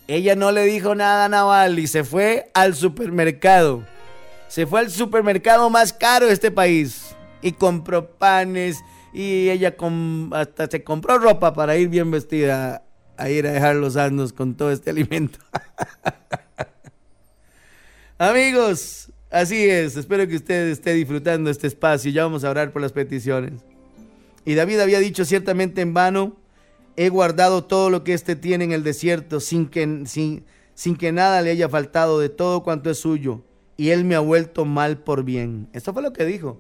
Ella 0.08 0.36
no 0.36 0.52
le 0.52 0.64
dijo 0.64 0.96
nada 0.96 1.26
a 1.26 1.30
Naval 1.30 1.80
y 1.80 1.88
se 1.88 2.04
fue 2.04 2.50
al 2.54 2.76
supermercado. 2.76 3.84
Se 4.48 4.66
fue 4.66 4.80
al 4.80 4.90
supermercado 4.90 5.70
más 5.70 5.92
caro 5.92 6.28
de 6.28 6.34
este 6.34 6.52
país 6.52 7.16
y 7.42 7.52
compró 7.52 8.12
panes 8.12 8.78
y 9.14 9.50
ella 9.50 9.76
hasta 10.32 10.68
se 10.68 10.84
compró 10.84 11.18
ropa 11.18 11.54
para 11.54 11.76
ir 11.76 11.90
bien 11.90 12.10
vestida 12.12 12.84
a 13.18 13.30
ir 13.30 13.48
a 13.48 13.52
dejar 13.52 13.76
los 13.76 13.98
asnos 13.98 14.32
con 14.32 14.56
todo 14.56 14.72
este 14.72 14.92
alimento. 14.92 15.40
Amigos, 18.20 19.12
así 19.30 19.70
es. 19.70 19.96
Espero 19.96 20.28
que 20.28 20.38
usted 20.38 20.70
esté 20.70 20.94
disfrutando 20.96 21.52
este 21.52 21.68
espacio. 21.68 22.10
Ya 22.10 22.24
vamos 22.24 22.44
a 22.44 22.50
orar 22.50 22.74
por 22.74 22.82
las 22.82 22.92
peticiones. 22.92 23.62
Y 24.44 24.56
David 24.56 24.80
había 24.80 24.98
dicho 24.98 25.24
ciertamente 25.24 25.82
en 25.82 25.94
vano, 25.94 26.36
he 26.96 27.10
guardado 27.10 27.66
todo 27.66 27.92
lo 27.92 28.04
que 28.04 28.14
éste 28.14 28.36
tiene 28.36 28.64
en 28.64 28.72
el 28.72 28.84
desierto 28.84 29.40
sin 29.40 29.68
que, 29.68 30.04
sin, 30.06 30.46
sin 30.74 30.96
que 30.96 31.12
nada 31.12 31.44
le 31.44 31.52
haya 31.52 31.70
faltado 31.70 32.20
de 32.20 32.30
todo 32.30 32.64
cuanto 32.64 32.90
es 32.90 32.98
suyo. 32.98 33.44
Y 33.76 33.90
él 33.90 34.04
me 34.04 34.16
ha 34.16 34.20
vuelto 34.20 34.66
mal 34.66 34.98
por 34.98 35.24
bien. 35.24 35.70
Eso 35.74 35.94
fue 35.94 36.02
lo 36.02 36.12
que 36.12 36.26
dijo. 36.26 36.60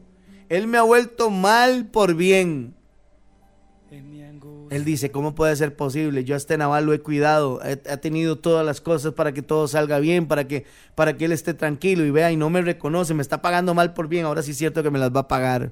Él 0.50 0.68
me 0.68 0.78
ha 0.78 0.84
vuelto 0.84 1.32
mal 1.32 1.88
por 1.88 2.14
bien. 2.14 2.76
Él 4.70 4.86
dice, 4.86 5.12
¿cómo 5.12 5.36
puede 5.36 5.56
ser 5.56 5.76
posible? 5.76 6.24
Yo 6.24 6.36
a 6.36 6.38
este 6.38 6.58
naval 6.58 6.86
lo 6.86 6.94
he 6.94 7.00
cuidado, 7.00 7.60
ha 7.62 7.98
tenido 7.98 8.38
todas 8.38 8.66
las 8.66 8.82
cosas 8.82 9.14
para 9.14 9.32
que 9.32 9.42
todo 9.42 9.68
salga 9.68 10.00
bien, 10.00 10.28
para 10.28 10.48
que, 10.48 10.66
para 10.96 11.18
que 11.18 11.26
él 11.26 11.32
esté 11.32 11.54
tranquilo 11.54 12.06
y 12.06 12.12
vea 12.12 12.32
y 12.32 12.38
no 12.38 12.50
me 12.50 12.62
reconoce, 12.62 13.14
me 13.14 13.22
está 13.22 13.42
pagando 13.42 13.74
mal 13.74 13.94
por 13.94 14.08
bien, 14.08 14.26
ahora 14.26 14.42
sí 14.42 14.52
es 14.52 14.58
cierto 14.58 14.84
que 14.84 14.92
me 14.92 15.00
las 15.00 15.16
va 15.16 15.22
a 15.22 15.28
pagar. 15.28 15.72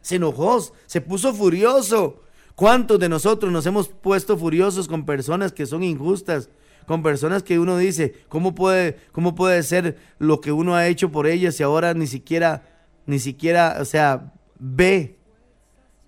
Se 0.00 0.16
enojó, 0.16 0.60
se 0.86 1.00
puso 1.00 1.32
furioso. 1.34 2.22
¿Cuántos 2.54 3.00
de 3.00 3.08
nosotros 3.08 3.50
nos 3.52 3.66
hemos 3.66 3.88
puesto 3.88 4.36
furiosos 4.36 4.86
con 4.86 5.06
personas 5.06 5.52
que 5.52 5.66
son 5.66 5.82
injustas? 5.82 6.50
Con 6.86 7.02
personas 7.02 7.42
que 7.42 7.58
uno 7.58 7.78
dice, 7.78 8.14
¿cómo 8.28 8.54
puede, 8.54 8.98
cómo 9.12 9.34
puede 9.34 9.62
ser 9.62 9.96
lo 10.18 10.40
que 10.40 10.52
uno 10.52 10.76
ha 10.76 10.86
hecho 10.86 11.10
por 11.10 11.26
ellas 11.26 11.58
y 11.58 11.62
ahora 11.62 11.94
ni 11.94 12.06
siquiera, 12.06 12.62
ni 13.06 13.18
siquiera, 13.18 13.78
o 13.80 13.84
sea, 13.84 14.34
ve 14.58 15.18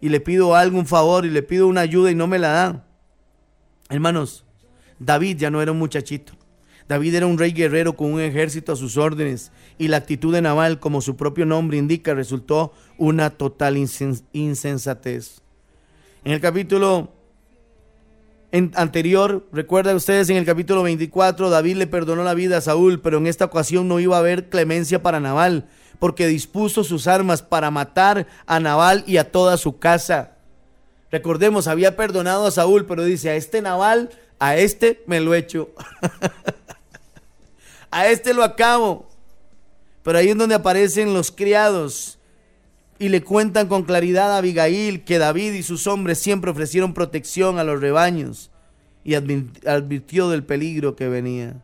y 0.01 0.09
le 0.09 0.21
pido 0.21 0.55
algo, 0.55 0.79
un 0.79 0.87
favor 0.87 1.25
y 1.25 1.31
le 1.31 1.43
pido 1.43 1.67
una 1.67 1.83
ayuda 1.83 2.11
y 2.11 2.15
no 2.15 2.27
me 2.27 2.39
la 2.39 2.49
dan. 2.49 2.85
Hermanos, 3.89 4.45
David 4.99 5.39
ya 5.39 5.51
no 5.51 5.63
era 5.63 5.73
un 5.73 5.79
muchachito. 5.79 6.33
David 6.89 7.17
era 7.17 7.27
un 7.27 7.39
rey 7.39 7.53
guerrero 7.53 7.97
con 7.97 8.13
un 8.13 8.21
ejército 8.21 8.73
a 8.73 8.77
sus 8.77 8.97
órdenes 8.97 9.51
y 9.77 9.89
la 9.89 9.97
actitud 9.97 10.33
de 10.33 10.41
Naval, 10.41 10.79
como 10.79 11.01
su 11.01 11.17
propio 11.17 11.45
nombre 11.45 11.79
indica, 11.79 12.15
resultó 12.15 12.73
una 12.97 13.31
total 13.31 13.77
insensatez. 13.77 15.43
En 16.25 16.33
el 16.33 16.41
capítulo 16.41 17.13
anterior, 18.75 19.47
recuerdan 19.53 19.97
ustedes 19.97 20.31
en 20.31 20.37
el 20.37 20.45
capítulo 20.45 20.83
24, 20.83 21.51
David 21.51 21.77
le 21.77 21.87
perdonó 21.87 22.23
la 22.23 22.35
vida 22.35 22.59
a 22.59 22.61
Saúl, 22.61 23.01
pero 23.01 23.19
en 23.19 23.27
esta 23.27 23.45
ocasión 23.47 23.89
no 23.89 23.99
iba 24.01 24.17
a 24.17 24.21
haber 24.21 24.49
clemencia 24.49 25.03
para 25.03 25.21
Naval, 25.21 25.69
porque 25.99 26.27
dispuso 26.27 26.85
sus 26.85 27.07
armas 27.07 27.43
para 27.43 27.71
matar 27.71 28.27
a 28.47 28.61
Naval 28.61 29.05
y 29.07 29.17
a 29.17 29.31
toda 29.31 29.57
su 29.57 29.79
casa. 29.79 30.33
Recordemos, 31.11 31.67
había 31.67 31.97
perdonado 31.97 32.47
a 32.47 32.51
Saúl, 32.51 32.87
pero 32.87 33.05
dice, 33.05 33.31
a 33.31 33.37
este 33.37 33.63
Naval, 33.63 34.11
a 34.39 34.57
este 34.57 35.03
me 35.07 35.21
lo 35.21 35.35
echo. 35.35 35.71
a 37.91 38.09
este 38.09 38.35
lo 38.35 38.45
acabo. 38.45 39.09
Pero 40.03 40.19
ahí 40.19 40.29
es 40.29 40.37
donde 40.37 40.55
aparecen 40.55 41.15
los 41.15 41.31
criados 41.31 42.19
y 42.99 43.09
le 43.09 43.23
cuentan 43.23 43.69
con 43.69 43.83
claridad 43.83 44.33
a 44.33 44.39
Abigail 44.39 45.05
que 45.05 45.19
David 45.19 45.53
y 45.53 45.63
sus 45.63 45.87
hombres 45.87 46.19
siempre 46.19 46.51
ofrecieron 46.51 46.95
protección 46.95 47.59
a 47.59 47.65
los 47.65 47.81
rebaños 47.81 48.51
y 49.05 49.15
advirtió 49.15 50.29
del 50.31 50.45
peligro 50.45 50.97
que 50.97 51.09
venía. 51.09 51.63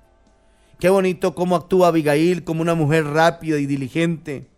Qué 0.82 0.90
bonito 0.90 1.36
cómo 1.36 1.54
actúa 1.54 1.86
Abigail 1.86 2.42
como 2.42 2.60
una 2.60 2.74
mujer 2.74 3.04
rápida 3.04 3.56
y 3.60 3.66
diligente. 3.66 4.48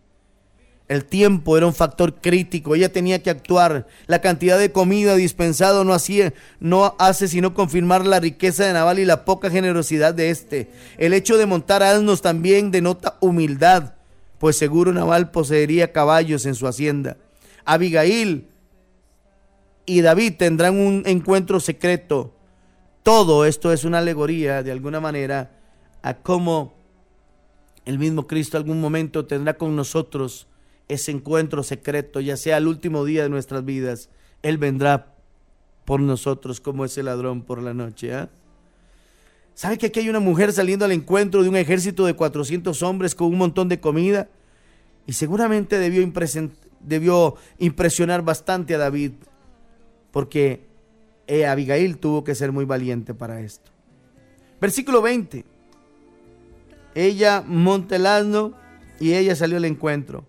El 0.87 1.05
tiempo 1.05 1.55
era 1.55 1.67
un 1.67 1.73
factor 1.75 2.15
crítico, 2.15 2.73
ella 2.73 2.91
tenía 2.91 3.21
que 3.21 3.29
actuar. 3.29 3.85
La 4.07 4.21
cantidad 4.21 4.57
de 4.57 4.71
comida 4.71 5.13
dispensada 5.13 5.83
no, 5.83 5.93
hacía, 5.93 6.33
no 6.59 6.95
hace 6.97 7.27
sino 7.27 7.53
confirmar 7.53 8.07
la 8.07 8.19
riqueza 8.19 8.65
de 8.65 8.73
Naval 8.73 8.97
y 8.97 9.05
la 9.05 9.23
poca 9.23 9.51
generosidad 9.51 10.15
de 10.15 10.31
éste. 10.31 10.71
El 10.97 11.13
hecho 11.13 11.37
de 11.37 11.45
montar 11.45 11.83
asnos 11.83 12.23
también 12.23 12.71
denota 12.71 13.17
humildad 13.19 13.93
pues 14.39 14.57
seguro 14.57 14.91
Nabal 14.93 15.29
poseería 15.29 15.91
caballos 15.91 16.47
en 16.47 16.55
su 16.55 16.65
hacienda. 16.65 17.17
Abigail 17.65 18.47
y 19.85 20.01
David 20.01 20.37
tendrán 20.39 20.75
un 20.75 21.03
encuentro 21.05 21.59
secreto. 21.59 22.33
Todo 23.03 23.45
esto 23.45 23.71
es 23.71 23.85
una 23.85 23.99
alegoría, 23.99 24.63
de 24.63 24.71
alguna 24.71 24.99
manera, 24.99 25.54
a 26.05 26.13
cómo 26.13 26.75
el 27.83 27.97
mismo 27.97 28.27
Cristo 28.27 28.57
algún 28.57 28.79
momento 28.79 29.25
tendrá 29.25 29.57
con 29.57 29.75
nosotros 29.75 30.47
ese 30.87 31.09
encuentro 31.09 31.63
secreto, 31.63 32.21
ya 32.21 32.37
sea 32.37 32.57
el 32.57 32.67
último 32.67 33.05
día 33.05 33.23
de 33.23 33.29
nuestras 33.29 33.65
vidas. 33.65 34.11
Él 34.43 34.59
vendrá 34.59 35.15
por 35.83 35.99
nosotros 35.99 36.61
como 36.61 36.85
ese 36.85 37.01
ladrón 37.01 37.41
por 37.41 37.59
la 37.59 37.73
noche. 37.73 38.13
¿ah? 38.13 38.29
¿Sabe 39.55 39.79
que 39.79 39.87
aquí 39.87 39.99
hay 39.99 40.09
una 40.09 40.19
mujer 40.19 40.53
saliendo 40.53 40.85
al 40.85 40.91
encuentro 40.91 41.41
de 41.41 41.49
un 41.49 41.55
ejército 41.55 42.05
de 42.05 42.13
400 42.13 42.83
hombres 42.83 43.15
con 43.15 43.29
un 43.29 43.39
montón 43.39 43.67
de 43.67 43.79
comida? 43.79 44.29
Y 45.07 45.13
seguramente 45.13 45.79
debió, 45.79 46.07
debió 46.81 47.35
impresionar 47.57 48.21
bastante 48.21 48.75
a 48.75 48.77
David, 48.77 49.13
porque 50.11 50.67
eh, 51.25 51.47
Abigail 51.47 51.97
tuvo 51.97 52.23
que 52.23 52.35
ser 52.35 52.51
muy 52.51 52.65
valiente 52.65 53.15
para 53.15 53.41
esto. 53.41 53.71
Versículo 54.61 55.01
20. 55.01 55.54
Ella 56.95 57.43
monta 57.45 57.97
el 57.97 58.05
asno 58.05 58.53
y 58.99 59.13
ella 59.13 59.35
salió 59.35 59.57
al 59.57 59.65
encuentro. 59.65 60.25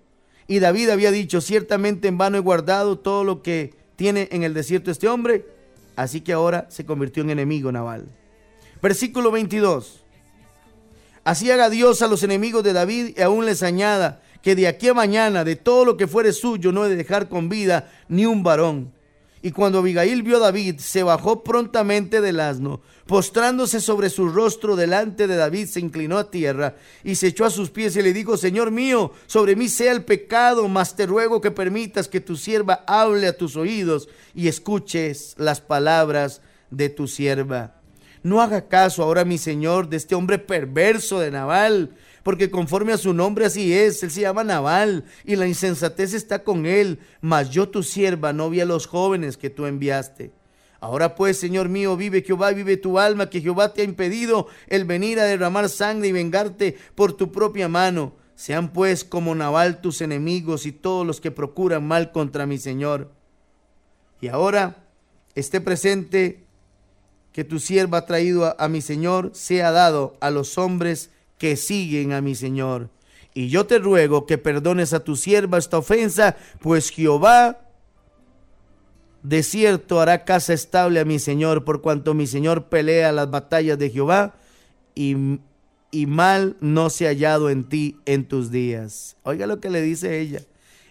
Y 0.49 0.59
David 0.59 0.91
había 0.91 1.11
dicho, 1.11 1.41
ciertamente 1.41 2.09
en 2.09 2.19
vano 2.19 2.37
he 2.37 2.41
guardado 2.41 2.99
todo 2.99 3.25
lo 3.25 3.43
que 3.43 3.75
tiene 3.97 4.29
en 4.31 4.43
el 4.43 4.53
desierto 4.53 4.91
este 4.91 5.09
hombre, 5.09 5.47
así 5.97 6.21
que 6.21 6.33
ahora 6.33 6.67
se 6.69 6.85
convirtió 6.85 7.23
en 7.23 7.31
enemigo 7.31 7.73
naval. 7.73 8.07
Versículo 8.83 9.31
22. 9.31 10.05
Así 11.25 11.51
haga 11.51 11.71
Dios 11.71 12.03
a 12.03 12.07
los 12.07 12.23
enemigos 12.23 12.63
de 12.63 12.73
David 12.73 13.15
y 13.17 13.23
aún 13.23 13.47
les 13.47 13.63
añada 13.63 14.21
que 14.43 14.55
de 14.55 14.69
aquí 14.69 14.89
a 14.89 14.95
mañana 14.95 15.43
de 15.43 15.57
todo 15.57 15.85
lo 15.85 15.97
que 15.97 16.07
fuere 16.07 16.33
suyo 16.33 16.71
no 16.71 16.85
he 16.85 16.89
de 16.89 16.95
dejar 16.95 17.29
con 17.29 17.49
vida 17.49 17.91
ni 18.09 18.27
un 18.27 18.45
varón. 18.45 18.93
Y 19.47 19.53
cuando 19.53 19.79
Abigail 19.79 20.25
vio 20.25 20.39
a 20.39 20.41
David, 20.41 20.81
se 20.81 21.05
bajó 21.05 21.45
prontamente 21.45 22.21
del 22.21 22.41
asno, 22.41 22.81
postrándose 23.07 23.81
sobre 23.81 24.11
su 24.11 24.29
rostro 24.29 24.75
delante 24.75 25.29
de 25.29 25.37
David, 25.37 25.69
se 25.69 25.79
inclinó 25.79 26.19
a 26.19 26.33
tierra 26.33 26.75
y 27.05 27.15
se 27.15 27.29
echó 27.29 27.45
a 27.45 27.51
sus 27.51 27.71
pies 27.71 27.95
y 27.95 28.03
le 28.03 28.13
dijo, 28.13 28.37
Señor 28.37 28.73
mío, 28.73 29.13
sobre 29.29 29.55
mí 29.55 29.69
sea 29.69 29.93
el 29.93 30.05
pecado, 30.05 30.67
mas 30.67 30.97
te 30.97 31.07
ruego 31.07 31.41
que 31.41 31.53
permitas 31.53 32.09
que 32.09 32.21
tu 32.21 32.35
sierva 32.35 32.83
hable 32.89 33.29
a 33.29 33.37
tus 33.37 33.55
oídos 33.55 34.09
y 34.35 34.49
escuches 34.49 35.37
las 35.39 35.61
palabras 35.61 36.41
de 36.73 36.89
tu 36.89 37.07
sierva. 37.07 37.77
No 38.25 38.43
haga 38.43 38.67
caso 38.67 39.05
ahora, 39.05 39.25
mi 39.25 39.39
Señor, 39.39 39.89
de 39.89 39.99
este 39.99 40.17
hombre 40.17 40.41
perverso 40.41 41.21
de 41.21 41.31
Naval, 41.31 41.95
porque 42.27 42.51
conforme 42.51 42.93
a 42.93 42.99
su 42.99 43.15
nombre 43.15 43.47
así 43.47 43.73
es, 43.73 44.03
él 44.03 44.11
se 44.11 44.23
llama 44.23 44.43
Naval, 44.43 45.05
y 45.25 45.37
la 45.37 45.47
insensatez 45.47 46.12
está 46.12 46.43
con 46.43 46.67
él, 46.67 46.99
mas 47.21 47.51
yo 47.51 47.69
tu 47.69 47.85
sierva 47.85 48.33
no 48.33 48.51
vi 48.51 48.59
a 48.59 48.65
los 48.65 48.89
jóvenes 48.89 49.37
que 49.37 49.49
tú 49.49 49.65
enviaste. 49.65 50.33
Ahora 50.81 51.15
pues, 51.15 51.39
Señor 51.39 51.69
mío, 51.69 51.97
vive 51.97 52.23
Jehová, 52.23 52.51
vive 52.51 52.79
tu 52.79 52.99
alma, 52.99 53.31
que 53.31 53.41
Jehová 53.41 53.73
te 53.73 53.83
ha 53.83 53.85
impedido 53.85 54.49
el 54.67 54.85
venir 54.85 55.21
a 55.21 55.25
derramar 55.25 55.69
sangre 55.69 56.09
y 56.09 56.12
vengarte 56.12 56.77
por 56.97 57.12
tu 57.12 57.31
propia 57.31 57.69
mano. 57.69 58.17
Sean 58.35 58.73
pues 58.73 59.05
como 59.05 59.37
Naval 59.37 59.81
tus 59.81 60.01
enemigos 60.01 60.67
y 60.67 60.73
todos 60.73 61.07
los 61.07 61.21
que 61.21 61.31
procuran 61.31 61.87
mal 61.87 62.11
contra 62.11 62.45
mi 62.45 62.59
Señor. 62.59 63.12
Y 64.21 64.27
ahora 64.27 64.89
esté 65.37 65.61
presente 65.61 66.45
que 67.31 67.45
tu 67.45 67.61
sierva 67.61 67.99
ha 67.99 68.07
traído 68.07 68.47
a, 68.47 68.57
a 68.59 68.67
mi 68.67 68.81
Señor, 68.81 69.31
sea 69.33 69.71
dado 69.71 70.17
a 70.21 70.31
los 70.31 70.59
hombres 70.59 71.11
que 71.38 71.57
siguen 71.57 72.12
a 72.12 72.20
mi 72.20 72.35
Señor. 72.35 72.90
Y 73.35 73.49
yo 73.49 73.66
te 73.66 73.79
ruego 73.79 74.27
que 74.27 74.38
perdones 74.38 74.92
a 74.92 75.05
tu 75.05 75.16
sierva 75.16 75.59
esta 75.59 75.79
ofensa, 75.79 76.37
pues 76.61 76.90
Jehová 76.90 77.61
de 79.22 79.42
cierto 79.42 80.01
hará 80.01 80.25
casa 80.25 80.53
estable 80.53 81.01
a 81.01 81.05
mi 81.05 81.18
Señor, 81.18 81.64
por 81.64 81.83
cuanto 81.83 82.14
mi 82.14 82.27
Señor 82.27 82.68
pelea 82.68 83.11
las 83.11 83.29
batallas 83.31 83.77
de 83.77 83.90
Jehová 83.90 84.37
y, 84.94 85.40
y 85.90 86.07
mal 86.07 86.57
no 86.61 86.90
se 86.90 87.07
ha 87.07 87.11
hallado 87.11 87.51
en 87.51 87.64
ti 87.68 87.99
en 88.07 88.27
tus 88.27 88.51
días. 88.51 89.16
Oiga 89.25 89.46
lo 89.46 89.61
que 89.61 89.68
le 89.68 89.83
dice 89.83 90.20
ella. 90.20 90.42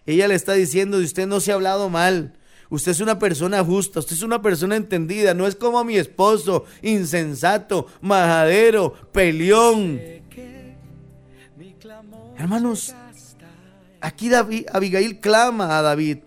Ella 0.06 0.28
le 0.28 0.36
está 0.36 0.54
diciendo, 0.54 1.00
de 1.00 1.06
usted 1.06 1.28
no 1.28 1.40
se 1.40 1.52
ha 1.52 1.56
hablado 1.56 1.90
mal. 1.90 2.34
Usted 2.70 2.92
es 2.92 3.00
una 3.00 3.20
persona 3.20 3.64
justa, 3.64 4.00
usted 4.00 4.16
es 4.16 4.22
una 4.22 4.42
persona 4.42 4.76
entendida, 4.76 5.34
no 5.34 5.48
es 5.48 5.56
como 5.56 5.84
mi 5.84 5.98
esposo, 5.98 6.66
insensato, 6.82 7.88
majadero, 8.02 8.94
peleón. 9.12 10.02
Hermanos, 12.38 12.94
aquí 14.02 14.30
David, 14.30 14.68
Abigail 14.72 15.20
clama 15.20 15.78
a 15.78 15.82
David. 15.82 16.20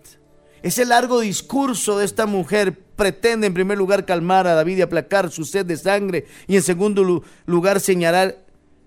Ese 0.61 0.85
largo 0.85 1.19
discurso 1.21 1.99
de 1.99 2.05
esta 2.05 2.25
mujer 2.25 2.77
pretende 2.95 3.47
en 3.47 3.53
primer 3.53 3.77
lugar 3.77 4.05
calmar 4.05 4.47
a 4.47 4.55
David 4.55 4.77
y 4.77 4.81
aplacar 4.81 5.31
su 5.31 5.45
sed 5.45 5.65
de 5.65 5.77
sangre 5.77 6.25
y 6.47 6.57
en 6.57 6.63
segundo 6.63 7.23
lugar 7.45 7.79
señalar 7.79 8.39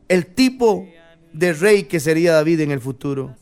el 0.08 0.26
tipo 0.26 0.87
de 1.32 1.52
rey 1.54 1.85
que 1.85 2.00
sería 2.00 2.35
David 2.35 2.61
en 2.61 2.72
el 2.72 2.80
futuro. 2.80 3.35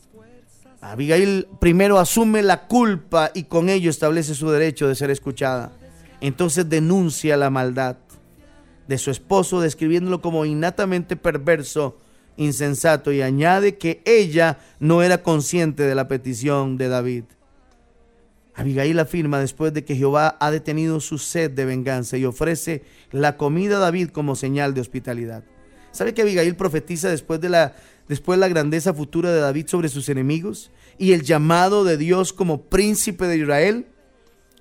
Abigail 0.79 1.47
primero 1.59 1.99
asume 1.99 2.41
la 2.41 2.67
culpa 2.67 3.31
y 3.33 3.43
con 3.43 3.69
ello 3.69 3.89
establece 3.89 4.33
su 4.33 4.49
derecho 4.49 4.87
de 4.87 4.95
ser 4.95 5.11
escuchada. 5.11 5.73
Entonces 6.21 6.69
denuncia 6.69 7.35
la 7.35 7.49
maldad 7.49 7.97
de 8.87 8.97
su 8.97 9.11
esposo 9.11 9.59
describiéndolo 9.59 10.21
como 10.21 10.45
innatamente 10.45 11.15
perverso 11.15 11.97
insensato 12.37 13.11
y 13.11 13.21
añade 13.21 13.77
que 13.77 14.01
ella 14.05 14.59
no 14.79 15.03
era 15.03 15.23
consciente 15.23 15.83
de 15.83 15.95
la 15.95 16.07
petición 16.07 16.77
de 16.77 16.87
David. 16.89 17.23
Abigail 18.53 18.99
afirma 18.99 19.39
después 19.39 19.73
de 19.73 19.85
que 19.85 19.95
Jehová 19.95 20.37
ha 20.39 20.51
detenido 20.51 20.99
su 20.99 21.17
sed 21.17 21.51
de 21.51 21.65
venganza 21.65 22.17
y 22.17 22.25
ofrece 22.25 22.83
la 23.11 23.37
comida 23.37 23.77
a 23.77 23.79
David 23.79 24.09
como 24.09 24.35
señal 24.35 24.73
de 24.73 24.81
hospitalidad. 24.81 25.43
¿Sabe 25.91 26.13
que 26.13 26.21
Abigail 26.21 26.55
profetiza 26.55 27.09
después 27.09 27.41
de 27.41 27.49
la 27.49 27.75
después 28.07 28.37
la 28.39 28.49
grandeza 28.49 28.93
futura 28.93 29.31
de 29.31 29.39
David 29.39 29.67
sobre 29.67 29.87
sus 29.87 30.09
enemigos 30.09 30.71
y 30.97 31.13
el 31.13 31.23
llamado 31.23 31.85
de 31.85 31.97
Dios 31.97 32.33
como 32.33 32.63
príncipe 32.63 33.25
de 33.25 33.37
Israel? 33.37 33.87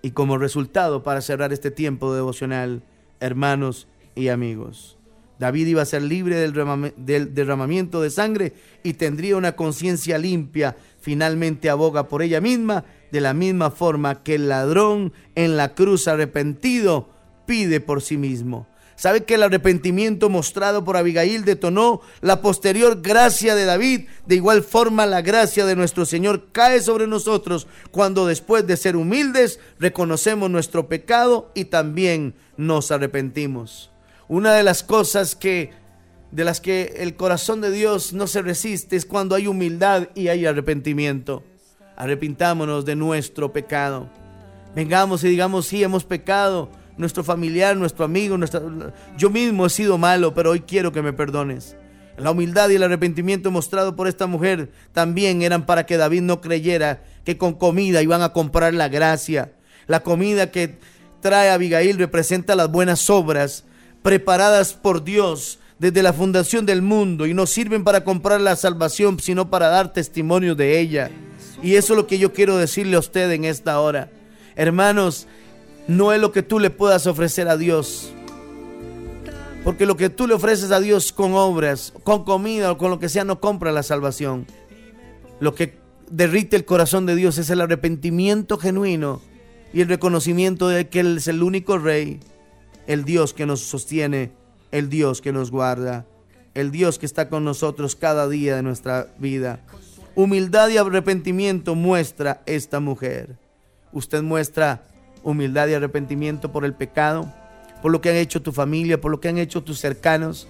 Y 0.02 0.12
como 0.12 0.38
resultado 0.38 1.02
para 1.02 1.20
cerrar 1.20 1.52
este 1.52 1.70
tiempo 1.70 2.14
devocional, 2.14 2.82
hermanos 3.18 3.86
y 4.14 4.28
amigos. 4.28 4.99
David 5.40 5.68
iba 5.68 5.80
a 5.80 5.86
ser 5.86 6.02
libre 6.02 6.36
del, 6.36 7.34
derramamiento 7.34 8.02
de 8.02 8.10
sangre 8.10 8.52
y 8.82 8.92
tendría 8.92 9.38
una 9.38 9.56
conciencia 9.56 10.18
limpia. 10.18 10.76
Finalmente 11.00 11.70
aboga 11.70 12.08
por 12.08 12.20
ella 12.20 12.42
misma, 12.42 12.84
de 13.10 13.22
la 13.22 13.32
misma 13.32 13.70
forma 13.70 14.22
que 14.22 14.34
el 14.34 14.50
ladrón 14.50 15.14
en 15.34 15.56
la 15.56 15.74
cruz 15.74 16.08
arrepentido 16.08 17.08
pide 17.46 17.80
por 17.80 18.02
sí 18.02 18.18
mismo. 18.18 18.66
¿Sabe 18.96 19.24
que 19.24 19.36
el 19.36 19.42
arrepentimiento 19.42 20.28
mostrado 20.28 20.84
por 20.84 20.98
Abigail 20.98 21.46
detonó 21.46 22.02
la 22.20 22.42
posterior 22.42 23.00
gracia 23.00 23.54
de 23.54 23.64
David? 23.64 24.08
De 24.26 24.34
igual 24.34 24.62
forma 24.62 25.06
la 25.06 25.22
gracia 25.22 25.64
de 25.64 25.74
nuestro 25.74 26.04
Señor 26.04 26.48
cae 26.52 26.82
sobre 26.82 27.06
nosotros 27.06 27.66
cuando 27.92 28.26
después 28.26 28.66
de 28.66 28.76
ser 28.76 28.96
humildes 28.96 29.58
reconocemos 29.78 30.50
nuestro 30.50 30.86
pecado 30.86 31.50
y 31.54 31.64
también 31.64 32.34
nos 32.58 32.90
arrepentimos. 32.90 33.89
Una 34.30 34.54
de 34.54 34.62
las 34.62 34.84
cosas 34.84 35.34
que 35.34 35.72
de 36.30 36.44
las 36.44 36.60
que 36.60 36.94
el 36.98 37.16
corazón 37.16 37.60
de 37.60 37.72
Dios 37.72 38.12
no 38.12 38.28
se 38.28 38.42
resiste 38.42 38.94
es 38.94 39.04
cuando 39.04 39.34
hay 39.34 39.48
humildad 39.48 40.06
y 40.14 40.28
hay 40.28 40.46
arrepentimiento. 40.46 41.42
Arrepintámonos 41.96 42.84
de 42.84 42.94
nuestro 42.94 43.52
pecado. 43.52 44.08
Vengamos 44.76 45.24
y 45.24 45.28
digamos, 45.28 45.66
sí, 45.66 45.82
hemos 45.82 46.04
pecado. 46.04 46.70
Nuestro 46.96 47.24
familiar, 47.24 47.76
nuestro 47.76 48.04
amigo, 48.04 48.38
nuestra... 48.38 48.62
yo 49.18 49.30
mismo 49.30 49.66
he 49.66 49.70
sido 49.70 49.98
malo, 49.98 50.32
pero 50.32 50.50
hoy 50.50 50.60
quiero 50.60 50.92
que 50.92 51.02
me 51.02 51.12
perdones. 51.12 51.76
La 52.16 52.30
humildad 52.30 52.70
y 52.70 52.76
el 52.76 52.84
arrepentimiento 52.84 53.50
mostrado 53.50 53.96
por 53.96 54.06
esta 54.06 54.28
mujer 54.28 54.70
también 54.92 55.42
eran 55.42 55.66
para 55.66 55.86
que 55.86 55.96
David 55.96 56.22
no 56.22 56.40
creyera 56.40 57.02
que 57.24 57.36
con 57.36 57.54
comida 57.54 58.00
iban 58.00 58.22
a 58.22 58.32
comprar 58.32 58.74
la 58.74 58.86
gracia. 58.86 59.50
La 59.88 60.04
comida 60.04 60.52
que 60.52 60.78
trae 61.20 61.50
Abigail 61.50 61.98
representa 61.98 62.54
las 62.54 62.70
buenas 62.70 63.10
obras 63.10 63.64
preparadas 64.02 64.74
por 64.74 65.04
Dios 65.04 65.58
desde 65.78 66.02
la 66.02 66.12
fundación 66.12 66.66
del 66.66 66.82
mundo 66.82 67.26
y 67.26 67.34
no 67.34 67.46
sirven 67.46 67.84
para 67.84 68.04
comprar 68.04 68.40
la 68.40 68.56
salvación, 68.56 69.18
sino 69.18 69.50
para 69.50 69.68
dar 69.68 69.92
testimonio 69.92 70.54
de 70.54 70.78
ella. 70.78 71.10
Y 71.62 71.76
eso 71.76 71.94
es 71.94 71.96
lo 71.96 72.06
que 72.06 72.18
yo 72.18 72.32
quiero 72.32 72.56
decirle 72.56 72.96
a 72.96 73.00
usted 73.00 73.30
en 73.30 73.44
esta 73.44 73.80
hora. 73.80 74.10
Hermanos, 74.56 75.26
no 75.88 76.12
es 76.12 76.20
lo 76.20 76.32
que 76.32 76.42
tú 76.42 76.58
le 76.58 76.70
puedas 76.70 77.06
ofrecer 77.06 77.48
a 77.48 77.56
Dios. 77.56 78.12
Porque 79.64 79.86
lo 79.86 79.96
que 79.96 80.08
tú 80.08 80.26
le 80.26 80.34
ofreces 80.34 80.70
a 80.70 80.80
Dios 80.80 81.12
con 81.12 81.34
obras, 81.34 81.92
con 82.02 82.24
comida 82.24 82.72
o 82.72 82.78
con 82.78 82.90
lo 82.90 82.98
que 82.98 83.08
sea, 83.08 83.24
no 83.24 83.40
compra 83.40 83.72
la 83.72 83.82
salvación. 83.82 84.46
Lo 85.38 85.54
que 85.54 85.78
derrite 86.10 86.56
el 86.56 86.64
corazón 86.64 87.06
de 87.06 87.14
Dios 87.14 87.38
es 87.38 87.50
el 87.50 87.60
arrepentimiento 87.60 88.58
genuino 88.58 89.20
y 89.72 89.80
el 89.80 89.88
reconocimiento 89.88 90.68
de 90.68 90.88
que 90.88 91.00
Él 91.00 91.18
es 91.18 91.28
el 91.28 91.42
único 91.42 91.78
rey 91.78 92.20
el 92.90 93.04
Dios 93.04 93.32
que 93.34 93.46
nos 93.46 93.60
sostiene, 93.60 94.32
el 94.72 94.90
Dios 94.90 95.20
que 95.20 95.32
nos 95.32 95.52
guarda, 95.52 96.06
el 96.54 96.72
Dios 96.72 96.98
que 96.98 97.06
está 97.06 97.28
con 97.28 97.44
nosotros 97.44 97.94
cada 97.94 98.28
día 98.28 98.56
de 98.56 98.64
nuestra 98.64 99.06
vida. 99.16 99.60
humildad 100.16 100.68
y 100.70 100.76
arrepentimiento 100.76 101.76
muestra 101.76 102.42
esta 102.46 102.80
mujer. 102.80 103.38
Usted 103.92 104.24
muestra 104.24 104.82
humildad 105.22 105.68
y 105.68 105.74
arrepentimiento 105.74 106.50
por 106.50 106.64
el 106.64 106.74
pecado, 106.74 107.32
por 107.80 107.92
lo 107.92 108.00
que 108.00 108.10
han 108.10 108.16
hecho 108.16 108.42
tu 108.42 108.50
familia, 108.50 109.00
por 109.00 109.12
lo 109.12 109.20
que 109.20 109.28
han 109.28 109.38
hecho 109.38 109.62
tus 109.62 109.78
cercanos. 109.78 110.48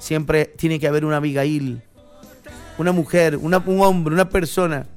Siempre 0.00 0.46
tiene 0.46 0.80
que 0.80 0.88
haber 0.88 1.04
una 1.04 1.18
Abigail, 1.18 1.82
una 2.78 2.90
mujer, 2.90 3.36
un 3.36 3.54
hombre, 3.54 4.12
una 4.12 4.28
persona 4.28 4.88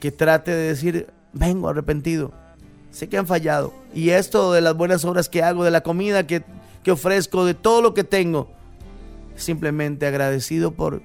que 0.00 0.10
trate 0.10 0.52
de 0.52 0.68
decir, 0.68 1.08
vengo 1.34 1.68
arrepentido, 1.68 2.32
sé 2.90 3.08
que 3.08 3.18
han 3.18 3.26
fallado. 3.26 3.72
Y 3.94 4.10
esto 4.10 4.52
de 4.52 4.60
las 4.60 4.76
buenas 4.76 5.04
obras 5.04 5.28
que 5.28 5.42
hago, 5.42 5.64
de 5.64 5.70
la 5.70 5.82
comida 5.82 6.26
que, 6.26 6.42
que 6.82 6.90
ofrezco, 6.90 7.44
de 7.44 7.54
todo 7.54 7.82
lo 7.82 7.94
que 7.94 8.04
tengo, 8.04 8.50
simplemente 9.36 10.06
agradecido 10.06 10.72
por 10.72 11.02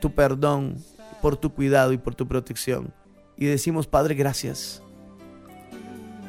tu 0.00 0.12
perdón, 0.12 0.76
por 1.22 1.36
tu 1.36 1.52
cuidado 1.52 1.92
y 1.92 1.98
por 1.98 2.14
tu 2.14 2.26
protección. 2.26 2.92
Y 3.36 3.46
decimos, 3.46 3.86
Padre, 3.86 4.14
gracias. 4.14 4.82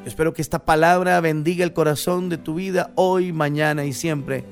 Espero 0.06 0.34
que 0.34 0.42
esta 0.42 0.60
palabra 0.60 1.20
bendiga 1.20 1.64
el 1.64 1.74
corazón 1.74 2.30
de 2.30 2.38
tu 2.38 2.56
vida 2.56 2.92
hoy, 2.96 3.34
mañana 3.34 3.86
y 3.86 3.94
siempre 3.94 4.46